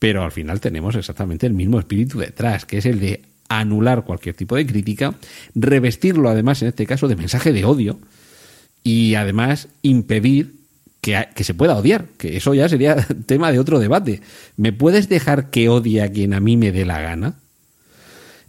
[0.00, 4.34] pero al final tenemos exactamente el mismo espíritu detrás, que es el de anular cualquier
[4.34, 5.14] tipo de crítica,
[5.54, 8.00] revestirlo además en este caso de mensaje de odio,
[8.82, 10.55] y además impedir
[11.34, 12.96] que, se pueda odiar, que eso ya sería
[13.26, 14.20] tema de otro debate.
[14.56, 17.34] ¿Me puedes dejar que odie a quien a mí me dé la gana?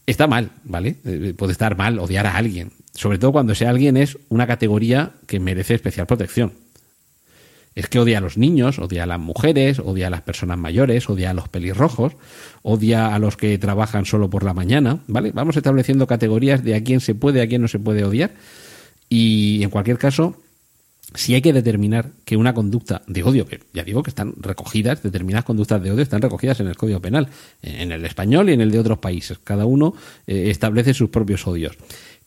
[0.06, 0.96] Está mal, ¿vale?
[1.06, 5.12] Eh, puede estar mal odiar a alguien, sobre todo cuando ese alguien es una categoría
[5.28, 6.54] que merece especial protección.
[7.76, 11.08] Es que odia a los niños, odia a las mujeres, odia a las personas mayores,
[11.10, 12.14] odia a los pelirrojos,
[12.64, 15.32] odia a los que trabajan solo por la mañana, ¿vale?
[15.32, 18.32] Vamos estableciendo categorías de a quién se puede, a quién no se puede odiar
[19.10, 20.36] y en cualquier caso,
[21.16, 25.02] si hay que determinar que una conducta de odio, que ya digo que están recogidas,
[25.02, 27.30] determinadas conductas de odio están recogidas en el Código Penal,
[27.62, 29.40] en el español y en el de otros países.
[29.44, 29.96] Cada uno
[30.28, 31.78] eh, establece sus propios odios.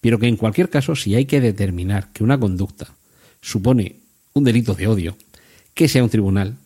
[0.01, 2.95] Pero que en cualquier caso, si hay que determinar que una conducta
[3.43, 3.97] supone
[4.33, 5.17] un delito de odio,
[5.75, 6.57] que sea un tribunal,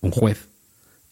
[0.00, 0.48] un juez,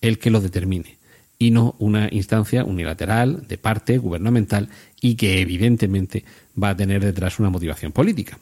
[0.00, 0.98] el que lo determine
[1.38, 4.68] y no una instancia unilateral de parte gubernamental
[5.02, 6.24] y que evidentemente
[6.60, 8.38] va a tener detrás una motivación política.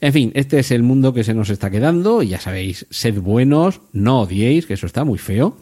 [0.00, 3.20] En fin, este es el mundo que se nos está quedando y ya sabéis, sed
[3.20, 5.58] buenos, no odiéis, que eso está muy feo.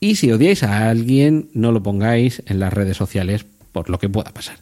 [0.00, 4.08] Y si odiáis a alguien, no lo pongáis en las redes sociales por lo que
[4.08, 4.56] pueda pasar.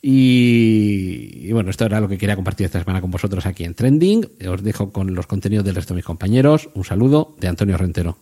[0.00, 3.74] Y, y, bueno, esto era lo que quería compartir esta semana con vosotros aquí en
[3.74, 4.26] Trending.
[4.48, 6.70] Os dejo con los contenidos del resto de mis compañeros.
[6.74, 8.16] Un saludo de Antonio Rentero.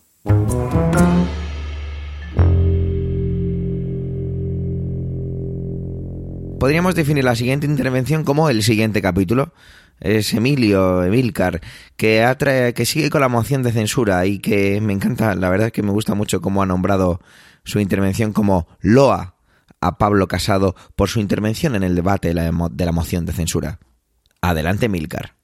[6.65, 9.53] Podríamos definir la siguiente intervención como el siguiente capítulo.
[10.01, 11.61] Es Emilio, Emilcar,
[11.99, 15.73] que, que sigue con la moción de censura y que me encanta, la verdad es
[15.75, 17.21] que me gusta mucho cómo ha nombrado
[17.65, 19.37] su intervención como loa
[19.83, 23.35] a Pablo Casado por su intervención en el debate de la, de la moción de
[23.35, 23.79] censura.
[24.41, 25.35] Adelante, Emilcar.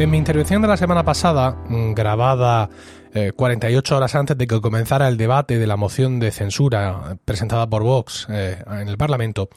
[0.00, 2.70] En mi intervención de la semana pasada, mm, grabada
[3.14, 7.68] eh, 48 horas antes de que comenzara el debate de la moción de censura presentada
[7.68, 9.48] por Vox eh, en el Parlamento,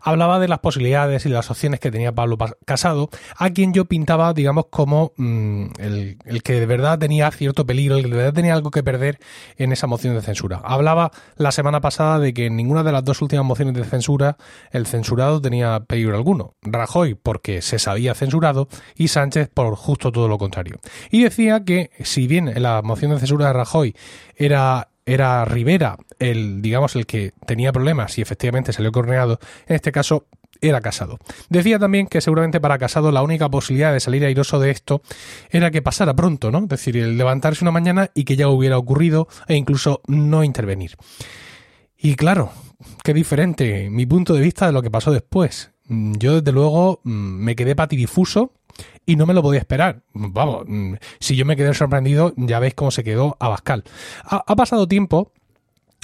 [0.00, 4.32] hablaba de las posibilidades y las opciones que tenía Pablo Casado, a quien yo pintaba,
[4.32, 8.34] digamos, como mm, el, el, que de verdad tenía cierto peligro, el que de verdad
[8.34, 9.18] tenía algo que perder
[9.56, 10.60] en esa moción de censura.
[10.62, 14.36] Hablaba la semana pasada de que en ninguna de las dos últimas mociones de censura
[14.70, 16.54] el censurado tenía peligro alguno.
[16.62, 20.78] Rajoy porque se sabía censurado y Sánchez por justo todo lo contrario.
[21.10, 23.94] Y decía que si bien en la moción de censura de Rajoy
[24.36, 29.92] era era Rivera el digamos el que tenía problemas y efectivamente salió corneado, en este
[29.92, 30.26] caso
[30.60, 31.18] era Casado.
[31.48, 35.02] Decía también que seguramente para Casado la única posibilidad de salir airoso de esto
[35.50, 36.58] era que pasara pronto, ¿no?
[36.58, 40.96] Es decir, el levantarse una mañana y que ya hubiera ocurrido e incluso no intervenir.
[41.96, 42.52] Y claro,
[43.02, 45.70] qué diferente mi punto de vista de lo que pasó después.
[45.88, 48.52] Yo desde luego me quedé patidifuso
[49.10, 50.02] y no me lo podía esperar.
[50.14, 53.82] Vamos, mm, si yo me quedé sorprendido, ya veis cómo se quedó Abascal.
[54.24, 55.32] Ha, pasado tiempo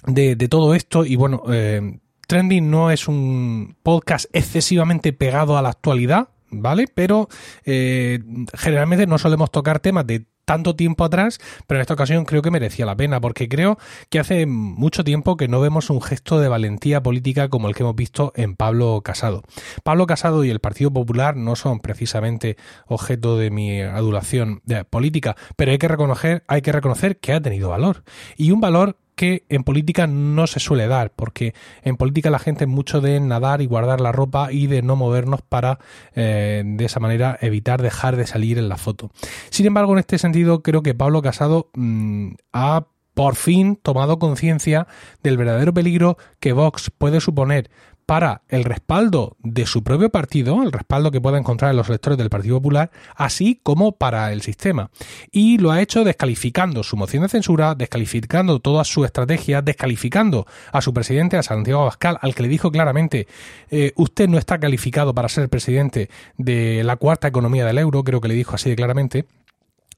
[0.06, 5.62] de, de, todo esto y bueno, eh, Trending no es un podcast excesivamente pegado a
[5.62, 6.86] la actualidad, ¿vale?
[6.92, 7.28] Pero
[7.64, 8.18] eh,
[8.54, 12.50] generalmente no solemos tocar temas de tanto tiempo atrás, pero en esta ocasión creo que
[12.50, 13.76] merecía la pena, porque creo
[14.08, 17.82] que hace mucho tiempo que no vemos un gesto de valentía política como el que
[17.82, 19.42] hemos visto en Pablo Casado.
[19.82, 25.72] Pablo Casado y el Partido Popular no son precisamente objeto de mi adulación política, pero
[25.72, 28.04] hay que reconocer, hay que reconocer que ha tenido valor.
[28.36, 32.64] Y un valor que en política no se suele dar, porque en política la gente
[32.64, 35.78] es mucho de nadar y guardar la ropa y de no movernos para
[36.14, 39.10] eh, de esa manera evitar dejar de salir en la foto.
[39.50, 42.86] Sin embargo, en este sentido, creo que Pablo Casado mmm, ha
[43.16, 44.86] por fin tomado conciencia
[45.22, 47.70] del verdadero peligro que Vox puede suponer
[48.04, 52.18] para el respaldo de su propio partido, el respaldo que pueda encontrar en los electores
[52.18, 54.90] del Partido Popular, así como para el sistema.
[55.32, 60.82] Y lo ha hecho descalificando su moción de censura, descalificando toda su estrategia, descalificando a
[60.82, 63.28] su presidente, a Santiago Abascal, al que le dijo claramente,
[63.70, 68.20] eh, usted no está calificado para ser presidente de la cuarta economía del euro, creo
[68.20, 69.24] que le dijo así de claramente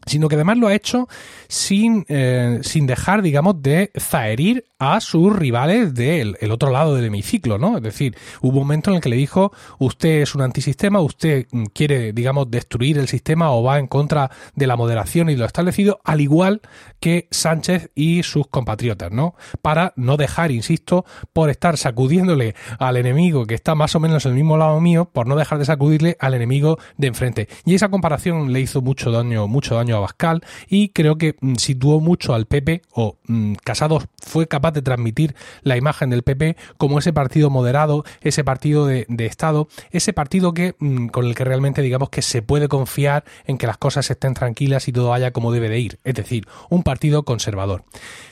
[0.07, 1.09] sino que además lo ha hecho
[1.49, 7.06] sin, eh, sin dejar, digamos, de zaherir a sus rivales del el otro lado del
[7.06, 7.76] hemiciclo, ¿no?
[7.76, 11.46] Es decir, hubo un momento en el que le dijo, usted es un antisistema, usted
[11.50, 15.44] mm, quiere, digamos, destruir el sistema o va en contra de la moderación y lo
[15.44, 16.60] establecido, al igual
[17.00, 19.34] que Sánchez y sus compatriotas, ¿no?
[19.62, 24.32] Para no dejar, insisto, por estar sacudiéndole al enemigo que está más o menos en
[24.32, 27.48] el mismo lado mío, por no dejar de sacudirle al enemigo de enfrente.
[27.64, 31.54] Y esa comparación le hizo mucho daño, mucho daño a Bascal y creo que mm,
[31.56, 36.56] situó mucho al PP o mm, Casado fue capaz de transmitir la imagen del PP
[36.76, 41.44] como ese partido moderado, ese partido de, Estado, ese partido que mm, con el que
[41.44, 45.32] realmente digamos que se puede confiar en que las cosas estén tranquilas y todo vaya
[45.32, 47.84] como debe de ir, es decir, un partido conservador.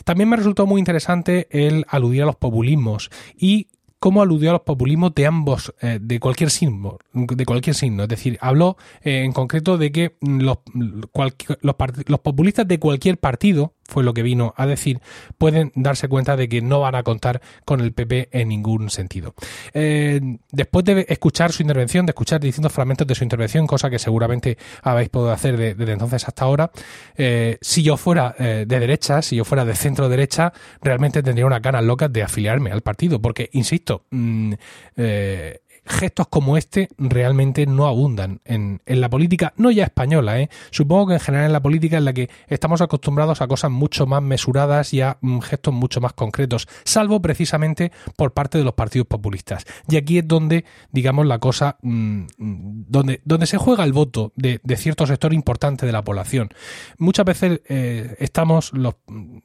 [0.05, 3.69] También me resultó muy interesante el aludir a los populismos y
[3.99, 8.05] cómo aludió a los populismos de ambos, eh, de cualquier signo, de cualquier signo.
[8.05, 14.05] Es decir, habló eh, en concreto de que los, los, populistas de cualquier partido fue
[14.05, 15.01] lo que vino a decir,
[15.39, 19.35] pueden darse cuenta de que no van a contar con el PP en ningún sentido.
[19.73, 20.21] Eh,
[20.51, 24.59] después de escuchar su intervención, de escuchar distintos fragmentos de su intervención, cosa que seguramente
[24.83, 26.71] habéis podido hacer desde entonces hasta ahora,
[27.17, 31.47] eh, si yo fuera eh, de derecha, si yo fuera de centro derecha, realmente tendría
[31.47, 34.53] una ganas locas de afiliarme al partido, porque, insisto, mm,
[35.87, 40.51] gestos como este realmente no abundan en, en, la política, no ya española, ¿eh?
[40.71, 44.07] supongo que en general en la política en la que estamos acostumbrados a cosas mucho
[44.07, 48.75] más mesuradas y a mm, gestos mucho más concretos, salvo precisamente por parte de los
[48.75, 49.65] partidos populistas.
[49.89, 52.25] Y aquí es donde, digamos, la cosa, mm,
[52.89, 56.51] donde, donde se juega el voto de, de, cierto sector importante de la población.
[56.99, 58.95] Muchas veces eh, estamos, los,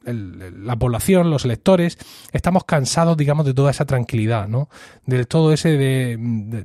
[0.04, 1.98] la población, los electores,
[2.32, 4.68] estamos cansados, digamos, de toda esa tranquilidad, ¿no?
[5.06, 6.16] De todo ese de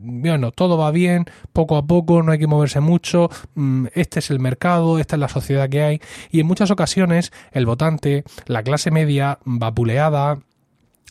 [0.02, 4.30] bueno, todo va bien, poco a poco, no hay que moverse mucho, mm, este es
[4.32, 6.02] el mercado, esta es la sociedad que hay,
[6.32, 10.40] y en muchas ocasiones el votante, la clase media, vapuleada,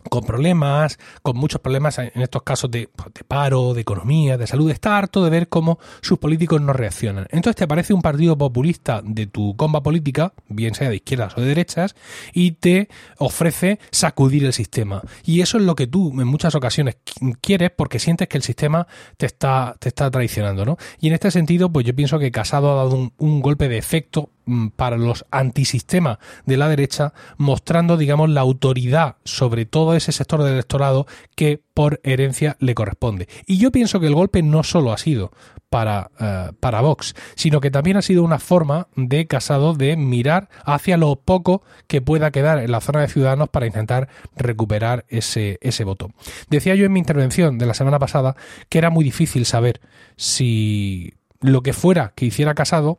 [0.09, 4.47] con problemas, con muchos problemas en estos casos de, pues, de, paro, de economía, de
[4.47, 7.27] salud, está harto de ver cómo sus políticos no reaccionan.
[7.31, 11.41] Entonces te aparece un partido populista de tu comba política, bien sea de izquierdas o
[11.41, 11.95] de derechas,
[12.33, 12.89] y te
[13.19, 15.03] ofrece sacudir el sistema.
[15.25, 16.97] Y eso es lo que tú en muchas ocasiones
[17.41, 18.87] quieres porque sientes que el sistema
[19.17, 20.77] te está, te está traicionando, ¿no?
[21.01, 24.31] Y en este sentido, pues yo pienso que Casado ha dado un, golpe de efecto
[24.77, 30.55] para los antisistemas de la derecha, mostrando, digamos, la autoridad sobre todo ese sector del
[30.55, 33.29] electorado que por herencia le corresponde.
[33.47, 35.33] Y yo pienso que el golpe no solo ha sido
[35.69, 40.49] para, eh, para Vox, sino que también ha sido una forma de Casado de mirar
[40.65, 45.59] hacia lo poco que pueda quedar en la zona de Ciudadanos para intentar recuperar ese,
[45.61, 46.13] ese voto.
[46.49, 48.37] Decía yo en mi intervención de la semana pasada
[48.69, 49.81] que era muy difícil saber
[50.17, 52.99] si lo que fuera que hiciera Casado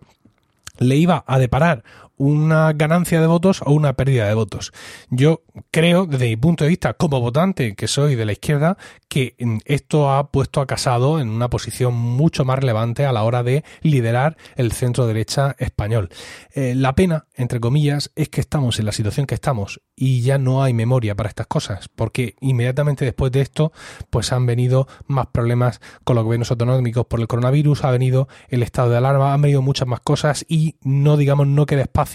[0.80, 1.84] le iba a deparar
[2.18, 4.74] una ganancia de votos o una pérdida de votos.
[5.10, 9.36] Yo creo, desde mi punto de vista, como votante que soy de la izquierda, que
[9.66, 13.64] esto ha puesto a Casado en una posición mucho más relevante a la hora de
[13.82, 16.10] liderar el centro derecha español.
[16.54, 20.38] Eh, la pena, entre comillas, es que estamos en la situación que estamos y ya
[20.38, 23.72] no hay memoria para estas cosas, porque inmediatamente después de esto,
[24.10, 28.64] pues han venido más problemas con los gobiernos autonómicos por el coronavirus, ha venido el
[28.64, 32.07] estado de alarma, han venido muchas más cosas y no, digamos, no queda espacio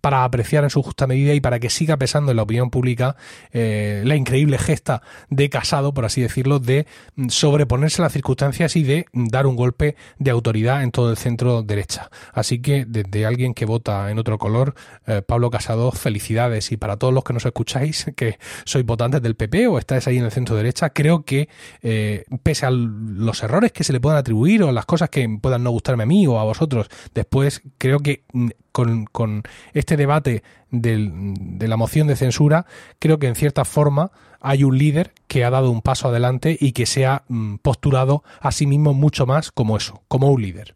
[0.00, 3.16] para apreciar en su justa medida y para que siga pesando en la opinión pública
[3.52, 6.86] eh, la increíble gesta de Casado, por así decirlo, de
[7.28, 11.62] sobreponerse a las circunstancias y de dar un golpe de autoridad en todo el centro
[11.62, 12.10] derecha.
[12.32, 14.74] Así que desde alguien que vota en otro color,
[15.06, 19.36] eh, Pablo Casado, felicidades y para todos los que nos escucháis, que sois votantes del
[19.36, 21.48] PP o estáis ahí en el centro derecha, creo que
[21.82, 25.62] eh, pese a los errores que se le puedan atribuir o las cosas que puedan
[25.62, 30.42] no gustarme a mí o a vosotros, después creo que mm, con, con este debate
[30.72, 32.66] del, de la moción de censura,
[32.98, 34.10] creo que en cierta forma
[34.40, 38.24] hay un líder que ha dado un paso adelante y que se ha mm, postulado
[38.40, 40.74] a sí mismo mucho más como eso, como un líder.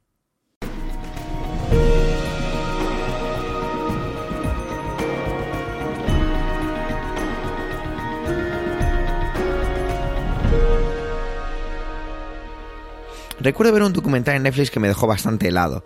[13.48, 15.82] Recuerdo ver un documental en Netflix que me dejó bastante helado.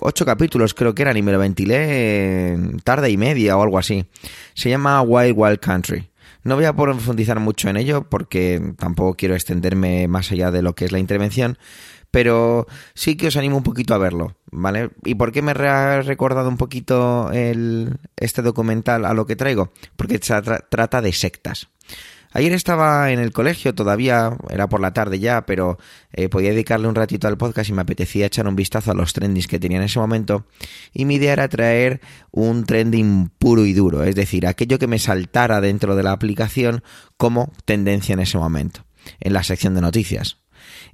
[0.00, 3.78] Ocho capítulos creo que eran y me lo ventilé en tarde y media o algo
[3.78, 4.06] así.
[4.54, 6.10] Se llama Wild Wild Country.
[6.42, 10.74] No voy a profundizar mucho en ello porque tampoco quiero extenderme más allá de lo
[10.74, 11.58] que es la intervención,
[12.10, 14.90] pero sí que os animo un poquito a verlo, ¿vale?
[15.04, 19.70] ¿Y por qué me ha recordado un poquito este documental a lo que traigo?
[19.94, 21.68] Porque trata de sectas.
[22.36, 25.78] Ayer estaba en el colegio, todavía era por la tarde ya, pero
[26.12, 29.14] eh, podía dedicarle un ratito al podcast y me apetecía echar un vistazo a los
[29.14, 30.44] trendings que tenía en ese momento.
[30.92, 34.98] Y mi idea era traer un trending puro y duro, es decir, aquello que me
[34.98, 36.84] saltara dentro de la aplicación
[37.16, 38.84] como tendencia en ese momento,
[39.18, 40.36] en la sección de noticias.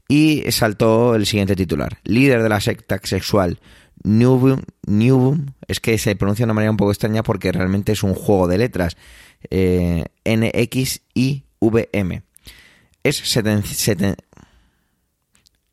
[0.06, 3.58] Y saltó el siguiente titular: líder de la secta sexual
[4.04, 8.02] Newboom, Newboom, es que se pronuncia de una manera un poco extraña porque realmente es
[8.02, 8.96] un juego de letras
[9.50, 11.42] eh, NXIVM.
[13.04, 13.38] Es,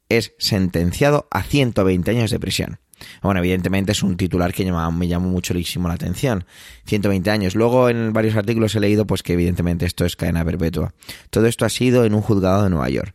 [0.09, 2.79] es sentenciado a 120 años de prisión.
[3.21, 6.45] Bueno, evidentemente es un titular que me llamó muchísimo la atención.
[6.85, 7.55] 120 años.
[7.55, 10.93] Luego en varios artículos he leído pues que evidentemente esto es cadena perpetua.
[11.29, 13.13] Todo esto ha sido en un juzgado de Nueva York.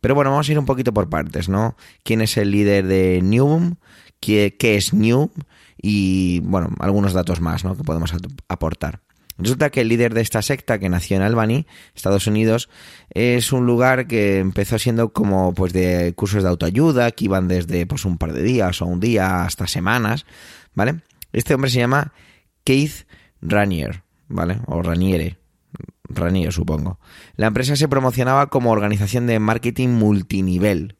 [0.00, 1.76] Pero bueno, vamos a ir un poquito por partes, ¿no?
[2.02, 3.76] ¿Quién es el líder de Newboom?
[4.20, 5.30] ¿Qué, es New?
[5.80, 7.76] Y bueno, algunos datos más, ¿no?
[7.76, 8.12] Que podemos
[8.48, 9.00] aportar.
[9.38, 12.70] Resulta que el líder de esta secta, que nació en Albany, Estados Unidos,
[13.10, 17.86] es un lugar que empezó siendo como pues de cursos de autoayuda, que iban desde
[17.86, 20.24] pues un par de días o un día hasta semanas,
[20.74, 21.02] ¿vale?
[21.32, 22.14] Este hombre se llama
[22.64, 23.06] Keith
[23.42, 24.60] Ranier, ¿vale?
[24.66, 25.38] O Raniere,
[26.08, 26.98] Ranier supongo.
[27.36, 30.95] La empresa se promocionaba como organización de marketing multinivel,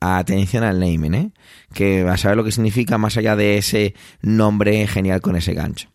[0.00, 1.32] atención al naming, ¿eh?
[1.74, 5.88] que a saber lo que significa más allá de ese nombre genial con ese gancho.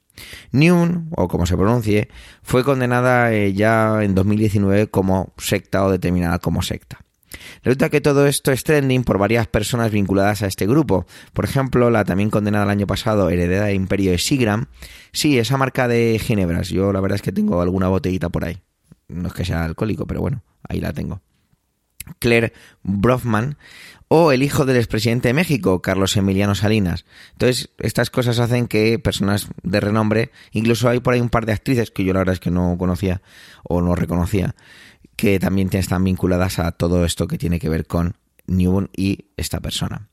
[0.52, 2.10] Neun, o como se pronuncie,
[2.44, 7.00] fue condenada eh, ya en 2019 como secta o determinada como secta.
[7.64, 11.06] Resulta que todo esto es trending por varias personas vinculadas a este grupo.
[11.34, 14.68] Por ejemplo, la también condenada el año pasado, heredera del imperio de Sigram.
[15.12, 16.70] Sí, esa marca de ginebras.
[16.70, 18.62] Yo la verdad es que tengo alguna botellita por ahí.
[19.08, 21.22] No es que sea alcohólico, pero bueno, ahí la tengo.
[22.20, 23.58] Claire Brofman
[24.16, 27.04] o el hijo del expresidente de México, Carlos Emiliano Salinas.
[27.32, 31.54] Entonces, estas cosas hacen que personas de renombre, incluso hay por ahí un par de
[31.54, 33.24] actrices que yo la verdad es que no conocía
[33.64, 34.54] o no reconocía,
[35.16, 39.62] que también están vinculadas a todo esto que tiene que ver con Newborn y esta
[39.62, 40.10] persona.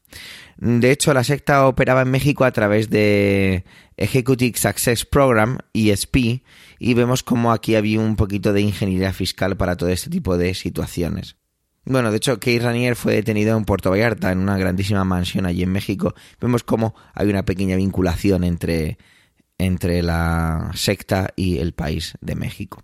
[0.56, 3.66] De hecho, la secta operaba en México a través de
[3.98, 6.42] Executive Success Program, ESP,
[6.78, 10.54] y vemos como aquí había un poquito de ingeniería fiscal para todo este tipo de
[10.54, 11.36] situaciones.
[11.84, 15.62] Bueno, de hecho, Keith Ranier fue detenido en Puerto Vallarta, en una grandísima mansión allí
[15.62, 16.14] en México.
[16.40, 18.98] Vemos cómo hay una pequeña vinculación entre,
[19.58, 22.82] entre la secta y el país de México.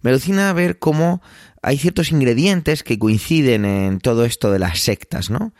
[0.00, 1.22] Me alucina ver cómo
[1.62, 5.54] hay ciertos ingredientes que coinciden en todo esto de las sectas, ¿no?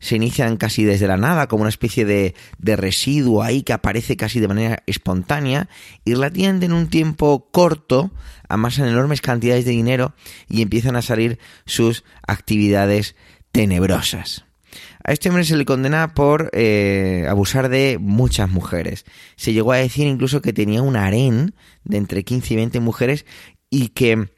[0.00, 4.16] Se inician casi desde la nada, como una especie de, de residuo ahí que aparece
[4.16, 5.68] casi de manera espontánea
[6.04, 8.10] y relativamente en un tiempo corto
[8.48, 10.14] amasan enormes cantidades de dinero
[10.48, 13.14] y empiezan a salir sus actividades
[13.52, 14.44] tenebrosas.
[15.04, 19.04] A este hombre se le condena por eh, abusar de muchas mujeres.
[19.36, 23.24] Se llegó a decir incluso que tenía un harén de entre 15 y 20 mujeres
[23.70, 24.28] y que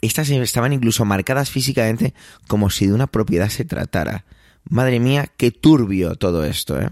[0.00, 2.14] estas estaban incluso marcadas físicamente
[2.48, 4.24] como si de una propiedad se tratara.
[4.68, 6.88] Madre mía, qué turbio todo esto, ¿eh?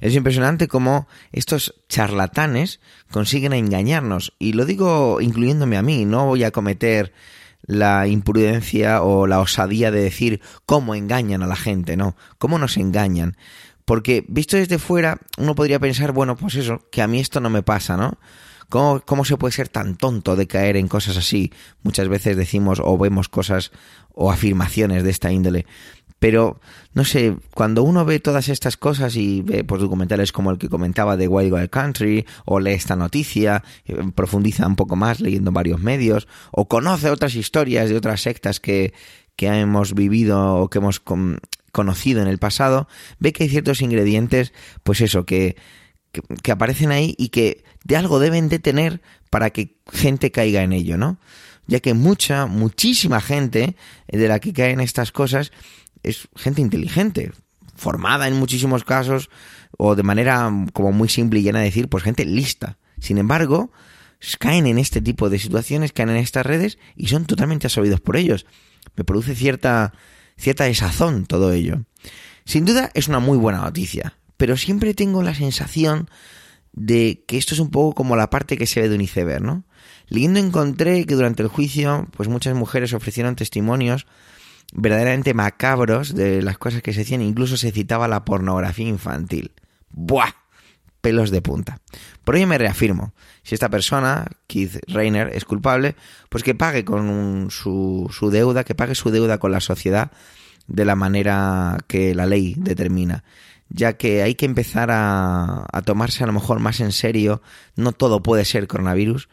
[0.00, 4.32] Es impresionante cómo estos charlatanes consiguen engañarnos.
[4.38, 7.12] Y lo digo incluyéndome a mí, no voy a cometer
[7.66, 12.76] la imprudencia o la osadía de decir cómo engañan a la gente, no, cómo nos
[12.76, 13.36] engañan.
[13.84, 17.50] Porque visto desde fuera, uno podría pensar, bueno, pues eso, que a mí esto no
[17.50, 18.18] me pasa, ¿no?
[18.68, 21.52] ¿Cómo, ¿Cómo, se puede ser tan tonto de caer en cosas así?
[21.84, 23.70] Muchas veces decimos o vemos cosas
[24.12, 25.66] o afirmaciones de esta índole.
[26.26, 26.58] Pero,
[26.92, 30.68] no sé, cuando uno ve todas estas cosas y ve pues, documentales como el que
[30.68, 35.52] comentaba de Wild Wild Country, o lee esta noticia, eh, profundiza un poco más leyendo
[35.52, 38.92] varios medios, o conoce otras historias de otras sectas que,
[39.36, 41.00] que hemos vivido o que hemos
[41.70, 42.88] conocido en el pasado,
[43.20, 44.52] ve que hay ciertos ingredientes,
[44.82, 45.54] pues eso, que,
[46.10, 49.00] que, que aparecen ahí y que de algo deben de tener
[49.30, 51.20] para que gente caiga en ello, ¿no?
[51.68, 53.76] Ya que mucha, muchísima gente
[54.08, 55.52] de la que caen estas cosas
[56.02, 57.32] es gente inteligente,
[57.74, 59.30] formada en muchísimos casos,
[59.76, 62.78] o de manera como muy simple y llena de decir, pues gente lista.
[62.98, 63.70] Sin embargo,
[64.38, 68.16] caen en este tipo de situaciones, caen en estas redes y son totalmente absorbidos por
[68.16, 68.46] ellos.
[68.96, 69.92] Me produce cierta,
[70.36, 71.84] cierta desazón todo ello.
[72.44, 76.08] Sin duda es una muy buena noticia, pero siempre tengo la sensación
[76.72, 79.42] de que esto es un poco como la parte que se ve de un iceberg,
[79.42, 79.64] ¿no?
[80.08, 84.06] Leyendo encontré que durante el juicio, pues muchas mujeres ofrecieron testimonios
[84.72, 89.52] verdaderamente macabros de las cosas que se hacían, incluso se citaba la pornografía infantil.
[89.90, 90.32] ¡Buah!
[91.00, 91.78] Pelos de punta.
[92.24, 93.12] Por ello me reafirmo,
[93.44, 95.94] si esta persona, Keith Rayner, es culpable,
[96.28, 100.10] pues que pague con su, su deuda, que pague su deuda con la sociedad
[100.66, 103.22] de la manera que la ley determina
[103.68, 107.42] ya que hay que empezar a, a, tomarse a lo mejor más en serio,
[107.74, 109.28] no todo puede ser coronavirus,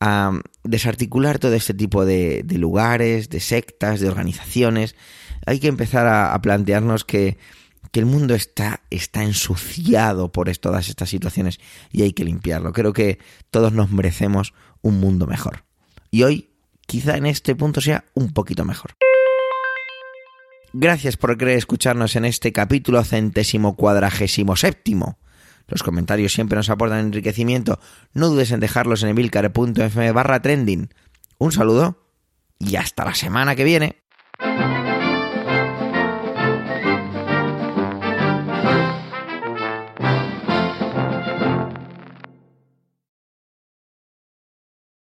[0.00, 4.96] a desarticular todo este tipo de, lugares, de sectas, de organizaciones.
[5.46, 7.38] Hay que empezar a, a plantearnos que,
[7.92, 11.60] que, el mundo está, está ensuciado por todas estas situaciones
[11.92, 12.72] y hay que limpiarlo.
[12.72, 13.18] Creo que
[13.50, 15.64] todos nos merecemos un mundo mejor.
[16.10, 16.50] Y hoy,
[16.86, 18.94] quizá en este punto sea un poquito mejor.
[20.72, 25.18] Gracias por querer escucharnos en este capítulo centésimo cuadragésimo séptimo.
[25.66, 27.80] Los comentarios siempre nos aportan enriquecimiento.
[28.12, 30.90] No dudes en dejarlos en emilcar.fm barra trending.
[31.38, 31.98] Un saludo
[32.58, 34.04] y hasta la semana que viene.